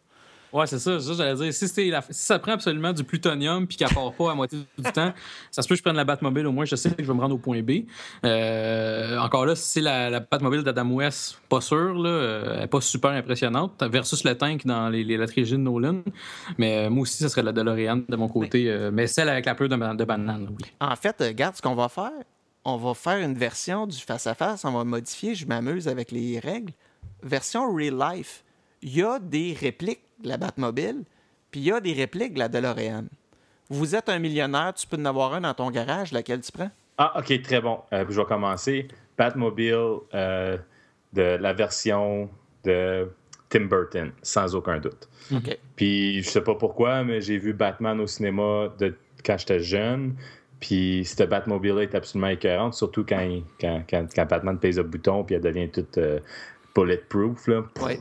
Ouais, 0.53 0.67
c'est 0.67 0.79
ça. 0.79 0.99
ça 0.99 1.13
j'allais 1.15 1.35
dire. 1.35 1.53
Si, 1.53 1.91
la... 1.91 2.03
si, 2.03 2.09
ça 2.13 2.39
prend 2.39 2.53
absolument 2.53 2.93
du 2.93 3.05
plutonium 3.05 3.67
puis 3.67 3.77
qu'elle 3.77 3.89
part 3.89 4.13
pas 4.13 4.33
à 4.33 4.35
moitié 4.35 4.59
du 4.79 4.83
temps, 4.93 5.13
ça 5.51 5.63
se 5.63 5.69
peut 5.69 5.75
que 5.75 5.79
je 5.79 5.83
prenne 5.83 5.97
la 5.97 6.05
Batmobile. 6.05 6.47
Au 6.47 6.53
moins, 6.53 6.65
je 6.65 6.77
sais 6.77 6.91
que 6.91 7.03
je 7.03 7.09
vais 7.09 7.15
me 7.15 7.21
rendre 7.21 7.35
au 7.35 7.39
point 7.39 7.63
B. 7.63 7.85
Euh, 8.25 9.19
encore 9.19 9.47
là, 9.47 9.55
si 9.55 9.69
c'est 9.69 9.81
la, 9.81 10.11
la 10.11 10.21
Batmobile 10.21 10.63
d'Adam 10.63 10.91
West, 10.91 11.39
pas 11.49 11.61
sûr. 11.61 11.95
Là, 11.95 12.09
euh, 12.09 12.53
elle 12.55 12.61
n'est 12.61 12.67
pas 12.67 12.81
super 12.81 13.11
impressionnante 13.11 13.83
versus 13.83 14.25
le 14.25 14.37
tank 14.37 14.65
dans 14.65 14.89
les, 14.89 15.05
les, 15.05 15.17
la 15.17 15.27
trilogie 15.27 15.53
de 15.53 15.59
Nolan. 15.59 16.03
Mais 16.57 16.87
euh, 16.87 16.91
moi 16.91 17.03
aussi, 17.03 17.19
ça 17.19 17.29
serait 17.29 17.43
la 17.43 17.53
DeLorean 17.53 18.03
de 18.09 18.17
mon 18.17 18.29
côté. 18.29 18.65
Mais, 18.65 18.91
mais 18.91 19.07
celle 19.07 19.29
avec 19.29 19.47
la 19.47 19.55
peur 19.55 19.69
de, 19.69 19.97
de 19.97 20.05
banane, 20.05 20.49
oui. 20.51 20.67
En 20.81 20.97
fait, 20.97 21.17
regarde 21.21 21.57
ce 21.57 21.63
qu'on 21.63 21.75
va 21.75 21.89
faire. 21.89 22.13
On 22.65 22.77
va 22.77 22.95
faire 22.95 23.19
une 23.19 23.35
version 23.35 23.87
du 23.87 23.97
face-à-face. 23.97 24.65
-face. 24.65 24.69
On 24.69 24.73
va 24.73 24.85
modifier. 24.85 25.35
Je 25.35 25.47
m'amuse 25.47 25.89
avec 25.89 26.11
les 26.11 26.39
règles. 26.39 26.73
Version 27.23 27.75
real 27.75 27.97
life. 27.99 28.45
Il 28.83 28.97
y 28.97 29.03
a 29.03 29.19
des 29.19 29.57
répliques 29.59 30.05
de 30.23 30.29
la 30.29 30.37
Batmobile, 30.37 31.05
puis 31.51 31.61
il 31.61 31.67
y 31.67 31.73
a 31.73 31.81
des 31.81 31.93
répliques 31.93 32.35
de 32.35 32.39
la 32.39 32.49
DeLorean. 32.49 33.05
Vous 33.71 33.95
êtes 33.95 34.09
un 34.09 34.19
millionnaire, 34.19 34.73
tu 34.75 34.87
peux 34.87 34.97
en 34.97 35.05
avoir 35.05 35.35
un 35.35 35.43
dans 35.43 35.55
ton 35.55 35.71
garage, 35.71 36.13
laquelle 36.13 36.41
tu 36.41 36.53
prends? 36.53 36.71
Ah, 36.97 37.19
OK, 37.19 37.43
très 37.43 37.61
bon. 37.61 37.81
Euh, 37.93 38.05
je 38.09 38.21
vais 38.21 38.27
commencer. 38.27 38.89
Batmobile 39.17 39.99
euh, 40.15 40.57
de 41.13 41.23
la 41.23 41.53
version 41.53 42.31
de 42.65 43.09
Tim 43.49 43.67
Burton, 43.67 44.13
sans 44.23 44.55
aucun 44.55 44.79
doute. 44.79 45.09
OK. 45.35 45.59
Puis 45.77 46.23
je 46.23 46.29
sais 46.29 46.43
pas 46.43 46.55
pourquoi, 46.55 47.05
mais 47.05 47.21
j'ai 47.21 47.39
vu 47.39 47.53
Batman 47.53 48.01
au 48.01 48.07
cinéma 48.07 48.73
de, 48.79 48.97
quand 49.25 49.39
j'étais 49.39 49.61
jeune. 49.61 50.17
Puis 50.61 51.05
cette 51.05 51.29
Batmobile 51.29 51.79
est 51.79 51.95
absolument 51.95 52.29
écœurante, 52.29 52.75
surtout 52.75 53.05
quand, 53.05 53.43
quand, 53.61 53.85
quand, 53.89 54.27
Batman 54.29 54.59
pèse 54.59 54.79
le 54.79 54.83
bouton 54.83 55.23
puis 55.23 55.37
elle 55.37 55.43
devient 55.43 55.69
toute 55.69 55.99
euh, 55.99 56.19
bulletproof. 56.75 57.47
Là. 57.47 57.63
Ouais. 57.81 57.99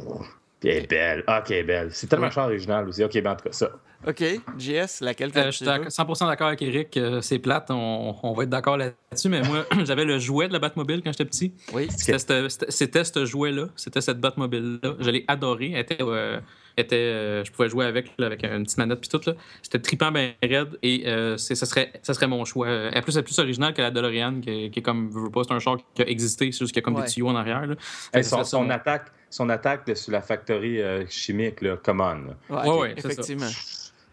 Puis 0.60 0.70
elle 0.70 0.84
est 0.84 0.90
belle. 0.90 1.24
Ah, 1.28 1.40
ok, 1.40 1.66
belle. 1.66 1.90
C'est 1.92 2.08
tellement 2.08 2.32
cher 2.32 2.46
original 2.46 2.88
aussi. 2.88 3.04
Ok, 3.04 3.14
ben 3.22 3.32
en 3.32 3.36
tout 3.36 3.46
cas, 3.46 3.52
ça. 3.52 3.72
OK. 4.06 4.24
JS, 4.58 5.02
laquelle 5.02 5.32
euh, 5.36 5.46
Je 5.46 5.52
suis 5.52 5.66
100% 5.66 6.28
d'accord 6.28 6.48
avec 6.48 6.62
Eric. 6.62 6.96
Euh, 6.98 7.22
c'est 7.22 7.40
plate. 7.40 7.70
On, 7.72 8.16
on, 8.22 8.34
va 8.34 8.44
être 8.44 8.50
d'accord 8.50 8.78
là-dessus. 8.78 9.30
Mais 9.30 9.42
moi, 9.42 9.66
j'avais 9.86 10.06
le 10.06 10.20
jouet 10.20 10.48
de 10.48 10.54
la 10.54 10.60
Batmobile 10.60 11.02
quand 11.04 11.12
j'étais 11.12 11.26
petit. 11.26 11.54
Oui. 11.74 11.88
C'était 11.90 13.04
ce 13.04 13.26
jouet-là. 13.26 13.68
C'était 13.76 14.02
cette 14.02 14.20
Batmobile-là. 14.20 14.96
Je 15.00 15.10
l'ai 15.10 15.26
adoré. 15.28 15.72
Elle 15.72 15.82
était. 15.82 15.98
Euh, 16.02 16.40
était, 16.78 16.96
euh, 16.96 17.44
je 17.44 17.52
pouvais 17.52 17.70
jouer 17.70 17.86
avec, 17.86 18.12
là, 18.18 18.26
avec 18.28 18.44
une 18.44 18.64
petite 18.64 18.78
manette 18.78 19.00
puis 19.02 19.10
tout. 19.10 19.22
C'était 19.62 19.80
trippant 19.80 20.12
bien 20.12 20.34
raide 20.44 20.78
et 20.84 21.04
euh, 21.08 21.38
ça, 21.38 21.56
serait, 21.66 21.92
ça 22.04 22.14
serait 22.14 22.28
mon 22.28 22.46
choix. 22.46 22.68
En 22.96 23.02
plus, 23.02 23.12
c'est 23.14 23.24
plus 23.24 23.38
original 23.40 23.74
que 23.74 23.82
la 23.82 23.92
DeLorean, 23.92 24.40
qui, 24.42 24.70
qui 24.72 24.80
est 24.80 24.84
comme, 24.84 25.10
veux 25.10 25.30
pas, 25.30 25.42
c'est 25.48 25.54
un 25.54 25.60
char 25.60 25.78
qui 25.96 26.02
a 26.02 26.08
existé, 26.08 26.52
c'est 26.52 26.60
juste 26.60 26.72
qu'il 26.74 26.82
y 26.82 26.84
a 26.84 26.86
comme 26.86 26.96
Ouais. 26.96 27.04
des 27.06 27.12
tuyaux 27.12 27.28
en 27.30 27.36
arrière. 27.36 27.66
Là. 27.66 27.76
Hey, 28.14 28.24
Ça 28.24 28.44
son, 28.44 28.64
mon- 28.64 28.70
attaque, 28.70 29.08
son 29.30 29.50
attaque 29.50 29.86
de, 29.88 29.94
sur 29.96 30.12
la 30.12 30.22
factory 30.22 30.82
euh, 30.82 31.06
chimique, 31.08 31.62
là, 31.62 31.78
come 31.78 32.02
on. 32.02 32.06
là. 32.06 32.64
Ouais, 32.64 32.70
Ouais, 32.70 32.80
ouais, 32.80 32.96
c'est 32.98 33.14
ça. 33.24 33.34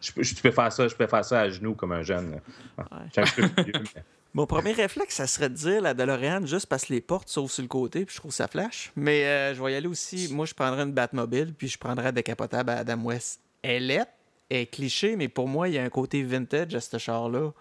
Je, 0.05 0.13
peux- 0.13 0.23
je 0.23 0.35
peux 0.35 0.51
faire 0.51 0.73
ça, 0.73 0.87
je 0.89 0.95
peux 0.95 1.07
faire 1.07 1.25
ça 1.25 1.41
à 1.41 1.49
genoux 1.49 1.75
comme 1.75 1.93
un 1.93 2.03
jeune. 2.03 2.33
là. 2.33 2.37
Ouais. 2.79 2.99
Je 3.17 3.25
suis 3.31 3.43
un 3.43 3.49
peu 3.49 3.63
plus 3.63 3.73
vieux, 3.73 3.83
mais- 3.95 4.03
Mon 4.35 4.47
premier 4.47 4.73
réflexe, 4.73 5.15
ça 5.15 5.29
serait 5.29 5.49
de 5.49 5.55
dire 5.55 5.81
la 5.81 5.95
DeLorean 5.95 6.45
juste 6.45 6.67
parce 6.67 6.87
que 6.87 6.93
les 6.93 7.01
portes 7.01 7.29
s'ouvrent 7.29 7.53
sur 7.53 7.63
le 7.63 7.69
côté, 7.69 8.05
puis 8.05 8.15
je 8.17 8.21
trouve 8.21 8.33
ça 8.33 8.49
flash. 8.49 8.91
Mais 8.97 9.25
euh, 9.27 9.55
je 9.55 9.63
vais 9.63 9.73
y 9.73 9.77
aller 9.77 9.87
aussi. 9.87 10.29
Moi, 10.33 10.45
je 10.45 10.55
prendrais 10.55 10.83
une 10.83 10.91
Batmobile, 10.93 11.55
puis 11.57 11.69
je 11.69 11.79
prendrais 11.79 12.13
décapotable 12.13 12.71
à 12.71 12.79
Adam 12.79 13.01
West. 13.05 13.39
Elle 13.63 13.93
est, 13.93 14.05
elle 14.51 14.57
est 14.63 14.67
cliché, 14.67 15.15
mais 15.15 15.29
pour 15.29 15.47
moi, 15.47 15.69
il 15.69 15.75
y 15.75 15.79
a 15.79 15.85
un 15.85 15.89
côté 15.89 16.23
vintage 16.25 16.75
à 16.75 16.81
ce 16.81 16.99
char-là 16.99 17.53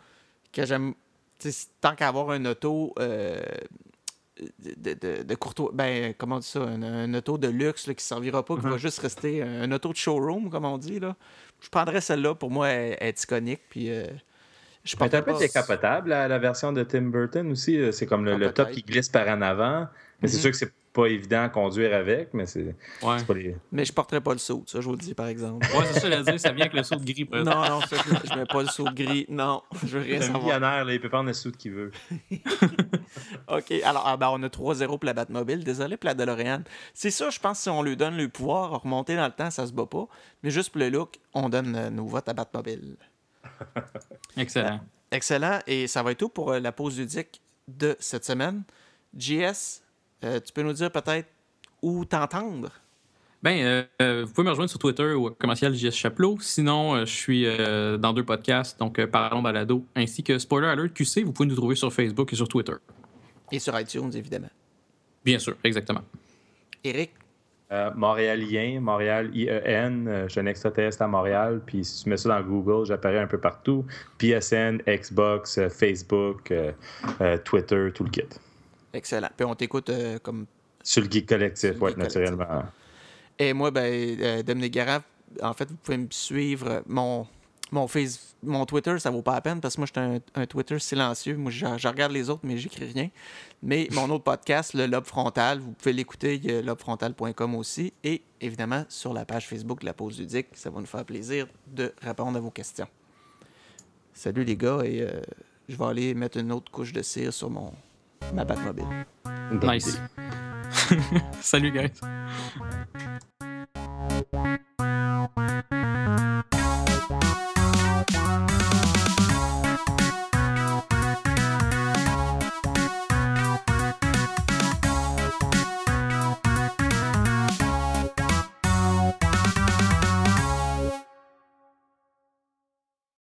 que 0.52 0.66
j'aime. 0.66 0.96
Tu 1.38 1.52
Tant 1.80 1.94
qu'à 1.96 2.08
avoir 2.08 2.32
un 2.32 2.44
auto 2.46 2.96
euh, 3.00 3.40
de, 4.60 4.94
de, 4.94 5.24
de 5.24 5.36
courtois. 5.36 5.70
Ben, 5.74 6.14
comment 6.18 6.38
on 6.38 6.40
dit 6.40 6.48
ça 6.48 6.62
Un, 6.64 6.82
un 6.82 7.14
auto 7.14 7.38
de 7.38 7.48
luxe 7.50 7.86
là, 7.86 7.94
qui 7.94 8.00
ne 8.04 8.08
servira 8.08 8.44
pas, 8.44 8.56
qui 8.56 8.62
va 8.64 8.78
juste 8.78 9.00
rester 9.00 9.44
un, 9.44 9.62
un 9.62 9.72
auto 9.72 9.90
de 9.92 9.98
showroom, 9.98 10.50
comme 10.50 10.66
on 10.66 10.78
dit. 10.80 11.00
Là. 11.00 11.16
Je 11.64 11.70
prendrais 11.70 12.02
celle-là. 12.02 12.36
Pour 12.36 12.52
moi, 12.52 12.70
elle, 12.70 12.98
elle 13.00 13.08
est 13.10 13.24
iconique. 13.24 13.62
Puis. 13.70 13.90
euh, 13.92 14.06
je 14.84 14.96
est 14.98 15.14
un 15.16 15.22
peu 15.22 15.34
décapotable, 15.34 16.10
la, 16.10 16.28
la 16.28 16.40
version 16.40 16.74
de 16.74 16.84
Tim 16.84 17.04
Burton 17.04 17.52
aussi. 17.52 17.78
euh, 17.78 17.92
C'est 17.92 18.06
comme 18.08 18.26
le, 18.26 18.34
Ah, 18.34 18.38
le 18.38 18.54
top 18.54 18.72
qui 18.72 18.84
glisse 18.84 19.10
par 19.10 19.28
en 19.30 19.42
avant. 19.42 19.88
Mais 20.22 20.28
c'est 20.28 20.38
Mhm. 20.38 20.42
sûr 20.42 20.52
que 20.52 20.58
c'est 20.58 20.74
pas 20.94 21.08
évident 21.08 21.44
à 21.44 21.50
conduire 21.50 21.94
avec, 21.96 22.34
mais 22.34 22.46
c'est 22.46 22.76
Ouais. 23.02 23.18
c'est 23.18 23.26
pas 23.26 23.34
les. 23.34 23.58
Mais 23.72 23.84
je 23.84 23.92
porterais 23.92 24.22
pas 24.22 24.32
le 24.32 24.38
saut, 24.38 24.64
ça, 24.68 24.80
je 24.80 24.86
vous 24.86 24.92
le 24.92 25.00
dis, 25.00 25.16
par 25.16 25.28
exemple. 25.28 25.66
Ouais, 25.76 25.86
c'est 25.92 26.00
ça, 26.00 26.12
je 26.12 26.22
dire. 26.22 26.40
Ça 26.40 26.52
vient 26.52 26.66
avec 26.66 26.74
le 26.74 26.84
saut 26.84 26.96
de 26.96 27.04
gris. 27.04 27.22
exemple. 27.24 27.44
non, 27.44 27.68
non, 27.68 27.82
ça, 27.82 27.96
je, 28.24 28.36
mets 28.38 28.46
pas 28.46 28.62
le 28.62 28.68
saut 28.68 28.86
gris. 28.94 29.26
Non, 29.28 29.64
je 29.84 29.98
veux 29.98 30.04
rien 30.04 30.20
C'est 30.20 30.26
un 30.26 30.34
savoir. 30.34 30.44
millionnaire, 30.44 30.86
là, 30.86 30.94
il 30.94 31.02
peut 31.02 31.10
prendre 31.10 31.28
le 31.28 31.34
soude 31.34 31.58
qu'il 31.58 31.72
veut. 31.72 31.92
OK, 33.48 33.72
alors, 33.84 34.04
ah, 34.06 34.18
ben, 34.18 34.30
on 34.32 34.42
a 34.44 34.48
3-0 34.48 34.86
pour 34.88 35.00
la 35.04 35.14
Batmobile. 35.14 35.64
Désolé 35.64 35.98
pour 35.98 36.08
la 36.08 36.14
DeLorean. 36.14 36.62
C'est 36.94 37.12
ça, 37.12 37.30
je 37.30 37.40
pense 37.40 37.58
que 37.58 37.64
si 37.64 37.70
on 37.70 37.82
lui 37.84 37.98
donne 37.98 38.16
le 38.16 38.30
pouvoir, 38.30 38.82
remonter 38.82 39.16
dans 39.16 39.26
le 39.26 39.32
temps, 39.32 39.52
ça 39.52 39.66
se 39.68 39.74
bat 39.74 39.86
pas. 39.86 40.08
Mais 40.44 40.52
juste 40.52 40.70
pour 40.72 40.80
le 40.80 40.90
look, 40.90 41.20
on 41.34 41.50
donne 41.50 41.76
euh, 41.76 41.90
nos 41.90 42.06
votes 42.06 42.30
à 42.30 42.34
Batmobile. 42.34 42.98
Excellent. 44.38 44.80
Excellent. 45.12 45.60
Et 45.68 45.88
ça 45.88 46.02
va 46.04 46.12
être 46.12 46.20
tout 46.20 46.30
pour 46.30 46.52
euh, 46.52 46.60
la 46.60 46.72
pause 46.72 46.98
ludique 47.00 47.42
de 47.68 47.96
cette 48.00 48.26
semaine. 48.26 48.64
JS, 49.18 49.83
euh, 50.24 50.40
tu 50.40 50.54
peux 50.54 50.62
nous 50.64 50.74
dire 50.74 50.92
peut-être 50.92 51.28
où 51.82 52.06
t'entendre? 52.06 52.70
Ben, 53.42 53.62
euh, 53.62 53.84
euh, 54.02 54.24
vous 54.26 54.32
pouvez 54.34 54.46
me 54.46 54.52
rejoindre 54.52 54.70
sur 54.70 54.80
Twitter 54.80 55.12
au 55.12 55.30
commercial 55.32 55.74
JS 55.76 55.92
Chaplot. 55.92 56.38
Sinon, 56.40 56.96
euh, 56.96 57.00
je 57.06 57.12
suis 57.14 57.46
euh, 57.46 57.98
dans 57.98 58.14
deux 58.14 58.24
podcasts, 58.24 58.80
donc 58.80 59.00
euh, 59.00 59.08
Parlons 59.08 59.42
Balado, 59.42 59.86
ainsi 59.96 60.24
que 60.24 60.38
Spoiler 60.40 60.68
Alert 60.68 60.94
QC. 60.94 61.24
Vous 61.24 61.34
pouvez 61.34 61.50
nous 61.50 61.56
trouver 61.56 61.76
sur 61.76 61.92
Facebook 61.92 62.32
et 62.32 62.36
sur 62.38 62.48
Twitter. 62.48 62.76
Et 63.52 63.60
sur 63.60 63.78
iTunes, 63.78 64.12
évidemment. 64.16 64.50
Bien 65.26 65.40
sûr, 65.40 65.56
exactement. 65.64 66.02
Eric, 66.84 67.12
Euh, 67.72 67.90
Montréalien, 67.96 68.80
Montréal 68.82 69.32
IEN, 69.36 70.06
euh, 70.08 70.24
je 70.28 70.34
suis 70.34 70.40
un 70.40 70.46
extraterrestre 70.46 71.02
à 71.02 71.08
Montréal, 71.08 71.60
puis 71.66 71.84
si 71.84 72.04
tu 72.04 72.10
mets 72.10 72.18
ça 72.18 72.30
dans 72.30 72.42
Google, 72.48 72.86
j'apparais 72.86 73.20
un 73.20 73.26
peu 73.28 73.40
partout. 73.40 73.84
PSN, 74.20 74.78
Xbox, 74.88 75.58
euh, 75.58 75.70
Facebook, 75.70 76.52
euh, 76.52 76.72
euh, 77.22 77.38
Twitter, 77.40 77.90
tout 77.94 78.04
le 78.04 78.10
kit. 78.12 78.24
Excellent. 78.94 79.30
Puis 79.36 79.46
on 79.46 79.56
t'écoute 79.56 79.90
euh, 79.90 80.20
comme 80.20 80.46
Sur 80.84 81.04
le 81.04 81.10
Geek 81.12 81.28
Collectif, 81.28 81.72
oui, 81.82 81.94
Collectif. 81.94 82.22
naturellement. 82.22 82.64
Et 83.40 83.54
moi, 83.54 83.72
ben, 83.72 84.18
euh, 84.22 84.44
Dominique 84.44 84.74
Garave, 84.74 85.04
en 85.42 85.54
fait, 85.54 85.70
vous 85.70 85.78
pouvez 85.78 85.98
me 85.98 86.08
suivre. 86.12 86.84
Mon, 86.86 87.26
mon, 87.72 87.88
face, 87.88 88.36
mon 88.44 88.66
Twitter, 88.66 89.00
ça 89.00 89.10
vaut 89.10 89.24
pas 89.24 89.34
la 89.34 89.42
peine 89.42 89.60
parce 89.60 89.76
que 89.76 89.82
moi, 89.82 89.88
je 89.88 90.00
suis 90.00 90.18
un, 90.36 90.42
un 90.42 90.46
Twitter 90.46 90.78
silencieux. 90.78 91.36
Moi, 91.36 91.50
je, 91.52 91.66
je 91.78 91.88
regarde 91.88 92.12
les 92.12 92.30
autres, 92.30 92.42
mais 92.44 92.58
j'écris 92.58 92.86
rien. 92.94 93.10
Mais 93.64 93.88
mon 93.92 94.10
autre 94.12 94.24
podcast, 94.24 94.74
le 94.76 94.86
Lobe 94.86 95.06
Frontal, 95.06 95.60
vous 95.60 95.72
pouvez 95.72 95.94
l'écouter, 95.94 96.36
il 96.36 96.46
y 96.46 96.52
a 96.56 96.62
lobefrontal.com 96.62 97.56
aussi. 97.56 97.94
Et 98.04 98.22
évidemment, 98.42 98.86
sur 98.90 99.14
la 99.14 99.26
page 99.26 99.48
Facebook 99.48 99.82
de 99.82 99.86
la 99.86 99.94
pause 99.94 100.20
ludique, 100.20 100.48
ça 100.54 100.70
va 100.70 100.80
nous 100.80 100.86
faire 100.86 101.06
plaisir 101.06 101.48
de 101.68 101.92
répondre 102.02 102.38
à 102.38 102.42
vos 102.42 102.52
questions. 102.52 102.88
Salut 104.14 104.44
les 104.44 104.56
gars, 104.56 104.82
et 104.84 105.02
euh, 105.02 105.22
je 105.68 105.76
vais 105.76 105.86
aller 105.86 106.14
mettre 106.14 106.38
une 106.38 106.52
autre 106.52 106.72
couche 106.72 106.94
de 106.94 107.02
cire 107.02 107.34
sur 107.34 107.50
mon, 107.50 107.74
ma 108.32 108.44
Batmobile. 108.46 109.06
Nice. 109.62 110.00
Salut 111.42 111.74
guys. 111.74 112.00